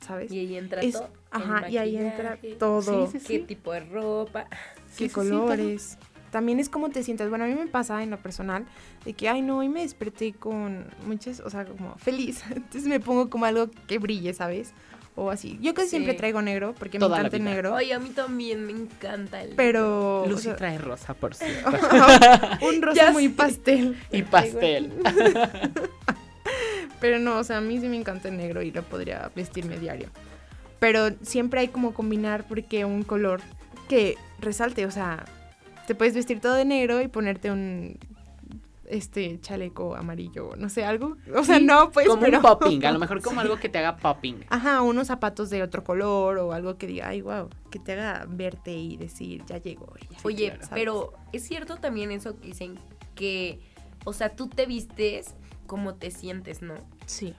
[0.00, 0.32] ¿sabes?
[0.32, 1.10] Y ahí entra Es- todo.
[1.30, 3.10] ajá, y ahí entra todo.
[3.10, 4.46] Sí, sí, qué tipo de ropa.
[4.96, 5.46] qué Sí, sí, sí, todo.
[5.46, 5.98] colores.
[6.30, 7.28] También es como te sientas.
[7.30, 8.66] Bueno, a mí me pasa en lo personal
[9.04, 12.42] de que, ay, no, hoy me desperté con muchas, o sea, como feliz.
[12.50, 14.72] Entonces me pongo como algo que brille, ¿sabes?
[15.18, 15.58] O así.
[15.62, 15.90] Yo casi Sí.
[15.96, 17.74] siempre traigo negro porque Toda me encanta el negro.
[17.74, 19.54] Oye, a mí también me encanta el.
[19.56, 20.22] Pero.
[20.22, 21.70] o Lucy sea, trae rosa, por cierto.
[22.68, 23.34] un rosa Ya muy sé.
[23.34, 23.96] pastel.
[24.12, 24.92] y pastel.
[27.00, 29.78] Pero no, o sea, a mí sí me encanta el negro y lo podría vestirme
[29.78, 30.08] diario.
[30.78, 33.40] Pero siempre hay como combinar porque un color
[33.88, 35.24] que resalte, o sea,
[35.86, 37.98] te puedes vestir todo de negro y ponerte un
[38.88, 41.16] este chaleco amarillo, no sé, algo.
[41.34, 43.78] O sea, no, pues, como pero un popping, a lo mejor como algo que te
[43.78, 44.44] haga popping.
[44.48, 48.26] Ajá, unos zapatos de otro color o algo que diga, ay, wow, que te haga
[48.28, 49.92] verte y decir, ya llegó.
[50.00, 50.18] y ya".
[50.22, 50.68] Oye, claro.
[50.74, 52.78] pero es cierto también eso que dicen
[53.14, 53.60] que,
[54.04, 55.34] o sea, tú te vistes
[55.66, 56.74] como te sientes, ¿no?
[57.06, 57.34] Sí,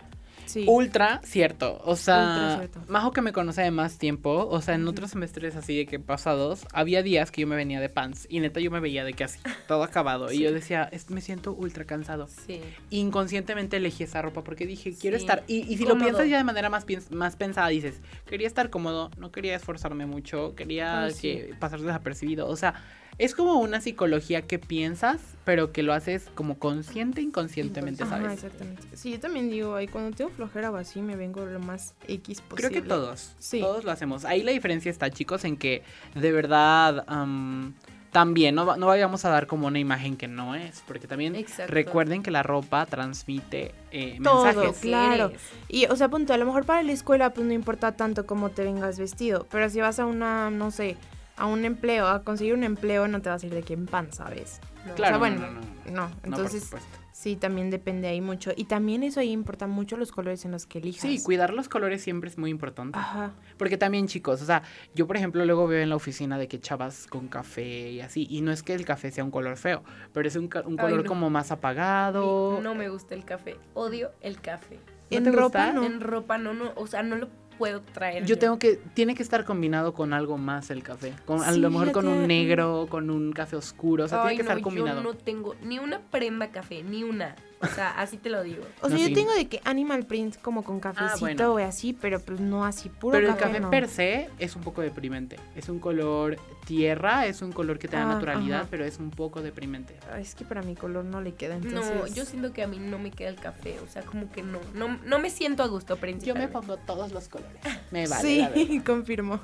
[0.47, 0.65] sí.
[0.67, 1.79] Ultra cierto.
[1.85, 2.81] O sea, cierto.
[2.87, 5.99] Majo que me conoce de más tiempo, o sea, en otros semestres así de que
[5.99, 9.13] pasados, había días que yo me venía de pants y neta yo me veía de
[9.13, 10.31] que así, todo acabado.
[10.31, 12.27] Y yo decía, "Es- me siento ultra cansado.
[12.47, 12.59] Sí.
[12.89, 15.43] Inconscientemente elegí esa ropa porque dije, quiero estar.
[15.47, 19.11] Y, y si lo piensas ya de manera más, más pensada, dices, quería estar cómodo,
[19.17, 22.47] no quería esforzarme mucho, quería que pasar desapercibido.
[22.47, 22.73] O sea,
[23.17, 28.33] es como una psicología que piensas, pero que lo haces como consciente, inconscientemente, Ajá, ¿sabes?
[28.33, 28.83] exactamente.
[28.95, 32.39] Sí, yo también digo, ay, cuando tengo flojera o así, me vengo lo más X
[32.41, 32.81] Creo posible.
[32.81, 33.59] que todos, Sí.
[33.59, 34.23] todos lo hacemos.
[34.25, 35.81] Ahí la diferencia está, chicos, en que
[36.15, 37.73] de verdad am,
[38.11, 41.73] también no, no vayamos a dar como una imagen que no es, porque también Exacto.
[41.73, 44.77] recuerden que la ropa transmite eh, Todo, mensajes.
[44.79, 45.31] claro.
[45.67, 48.49] Y, o sea, punto, a lo mejor para la escuela, pues no importa tanto cómo
[48.49, 50.97] te vengas vestido, pero si vas a una, no sé,
[51.37, 53.85] a un empleo, a conseguir un empleo, no te vas a ir de que en
[53.85, 54.59] pan, ¿sabes?
[54.85, 54.93] No.
[54.95, 55.67] Claro, o sea, bueno, no, no, no.
[55.91, 55.91] no.
[56.09, 56.89] No, por Entonces, supuesto.
[57.11, 58.51] sí, también depende ahí mucho.
[58.55, 61.01] Y también eso ahí importa mucho los colores en los que elijas.
[61.01, 62.97] Sí, cuidar los colores siempre es muy importante.
[62.97, 63.31] Ajá.
[63.57, 64.63] Porque también, chicos, o sea,
[64.95, 68.27] yo por ejemplo luego veo en la oficina de que chavas con café y así,
[68.29, 69.83] y no es que el café sea un color feo,
[70.13, 71.07] pero es un, ca- un Ay, color no.
[71.09, 72.59] como más apagado.
[72.61, 73.57] No me gusta el café.
[73.73, 74.79] Odio el café.
[75.09, 75.73] ¿No en te ropa gusta?
[75.73, 75.83] no.
[75.85, 78.25] En ropa no, no, o sea, no lo puedo traer.
[78.25, 81.13] Yo tengo que, tiene que estar combinado con algo más el café.
[81.25, 84.29] Con, a Sí, lo mejor con un negro, con un café oscuro, o sea, Ay,
[84.29, 85.01] tiene que estar combinado.
[85.01, 87.35] Yo no tengo ni una prenda café, ni una.
[87.61, 88.63] O sea, así te lo digo.
[88.81, 89.13] O sea, No, yo sí.
[89.13, 91.53] tengo de que Animal Print como con cafecito bueno.
[91.53, 93.69] o así, pero pues no así puro Pero el café, no.
[93.71, 95.37] per se es un poco deprimente.
[95.55, 98.67] Es un color tierra, es un color que te da Ah, naturalidad, ajá.
[98.69, 99.95] pero es un poco deprimente.
[100.13, 101.95] Ay, Es que para mi color no le queda, entonces...
[101.95, 103.79] No, yo siento que a mí no me queda el café.
[103.79, 104.59] O sea, como que no.
[104.75, 106.53] No, no me siento a gusto, Yo principalmente.
[106.53, 107.57] me pongo todos los colores.
[107.91, 108.37] Me vale.
[108.39, 108.61] la verdad.
[108.67, 109.39] sí, confirmo.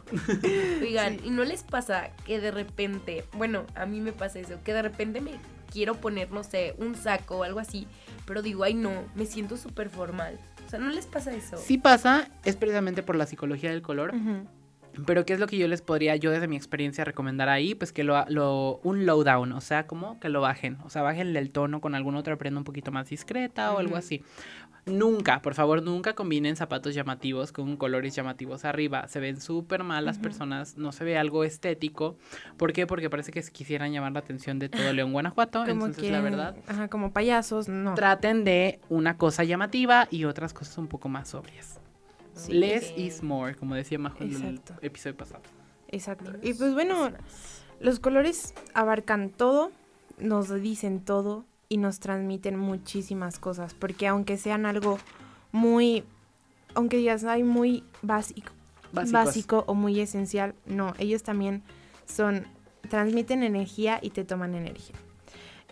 [0.82, 4.74] Oigan, ¿y no les pasa que de repente, bueno, a mí me pasa eso, que
[4.74, 5.32] de repente me
[5.74, 7.88] quiero poner, no sé, un saco o algo así,
[8.26, 10.39] pero digo, ay no, me siento súper formal.
[10.65, 11.57] O sea, ¿no les pasa eso?
[11.57, 14.13] Sí pasa, es precisamente por la psicología del color.
[15.07, 17.74] Pero ¿qué es lo que yo les podría, yo desde mi experiencia, recomendar ahí?
[17.74, 20.78] Pues que lo, lo un lowdown, o sea, como que lo bajen.
[20.84, 23.95] O sea, bajen el tono con alguna otra prenda un poquito más discreta o algo
[23.95, 24.21] así.
[24.86, 29.07] Nunca, por favor, nunca combinen zapatos llamativos con colores llamativos arriba.
[29.07, 32.17] Se ven súper mal las personas, no se ve algo estético.
[32.57, 32.86] ¿Por qué?
[32.86, 35.59] Porque parece que quisieran llamar la atención de todo León, Guanajuato.
[35.59, 37.93] Como Entonces, la verdad, Ajá, como payasos, no.
[37.93, 41.79] traten de una cosa llamativa y otras cosas un poco más sobrias.
[42.34, 42.51] Sí.
[42.51, 45.43] Less is more, como decía Majo en el episodio pasado.
[45.88, 46.34] Exacto.
[46.41, 47.11] Y pues bueno,
[47.79, 49.71] los colores abarcan todo,
[50.17, 54.99] nos dicen todo y nos transmiten muchísimas cosas, porque aunque sean algo
[55.51, 56.03] muy,
[56.76, 58.51] aunque digas, hay muy básico,
[58.91, 59.11] Básicos.
[59.11, 61.64] básico o muy esencial, no, ellos también
[62.05, 62.45] son,
[62.89, 64.95] transmiten energía y te toman energía.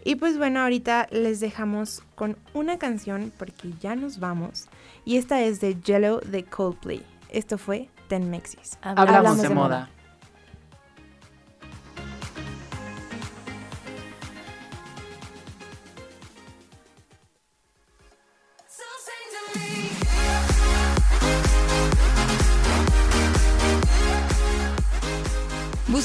[0.04, 4.68] Y pues bueno, ahorita les dejamos con una canción porque ya nos vamos.
[5.06, 7.06] Y esta es de Jello de Coldplay.
[7.30, 8.78] Esto fue Ten Mexis.
[8.82, 9.90] Hablamos, de, moda.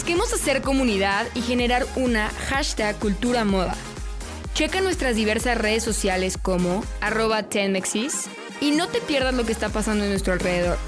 [0.06, 3.74] Busquemos hacer comunidad y generar una hashtag cultura moda.
[4.54, 8.26] Checa nuestras diversas redes sociales como arroba tenmexis
[8.60, 10.78] y no te pierdas lo que está pasando en nuestro alrededor.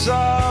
[0.00, 0.49] Was all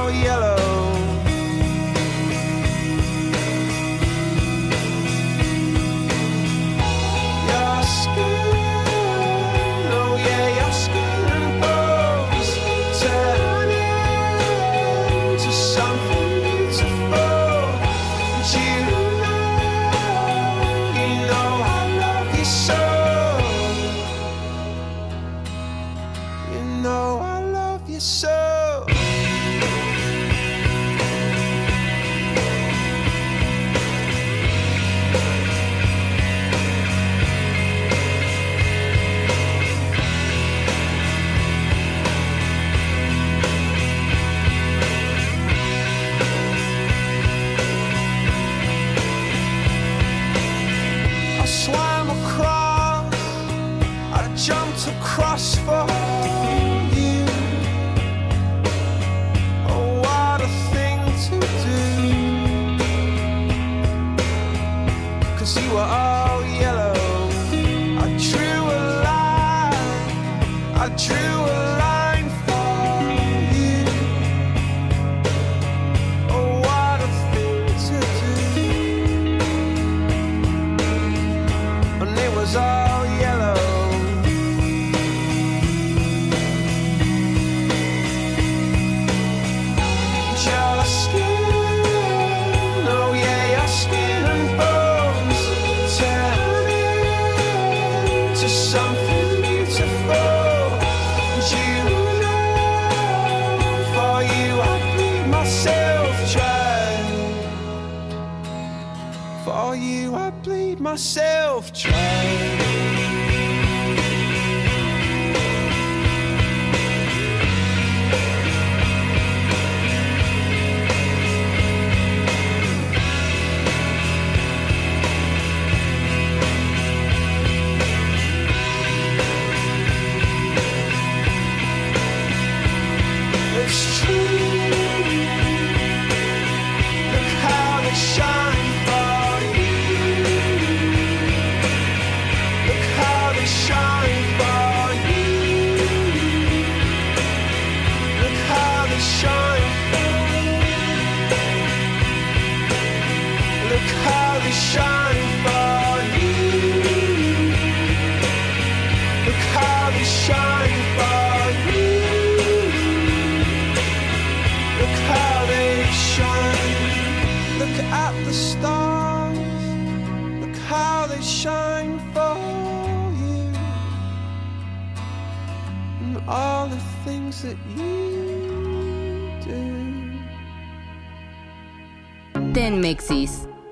[110.91, 112.68] myself trying.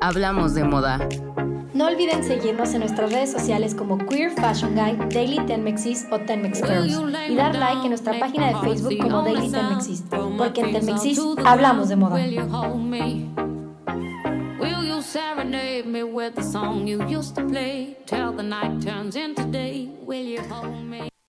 [0.07, 1.05] Hablamos de moda.
[1.73, 6.63] No olviden seguirnos en nuestras redes sociales como Queer Fashion Guy, Daily Tenmexis o Tenmex
[6.63, 6.97] Girls
[7.27, 10.05] y dar like en nuestra página de Facebook como Daily Tenmexis,
[10.37, 12.15] porque en Tenmexis hablamos de moda.
[12.15, 13.29] Will you hold me?
[14.61, 19.17] Will you serenade me with the song you used to play till the night turns
[19.17, 19.89] into day?
[20.05, 21.06] Will you hold me?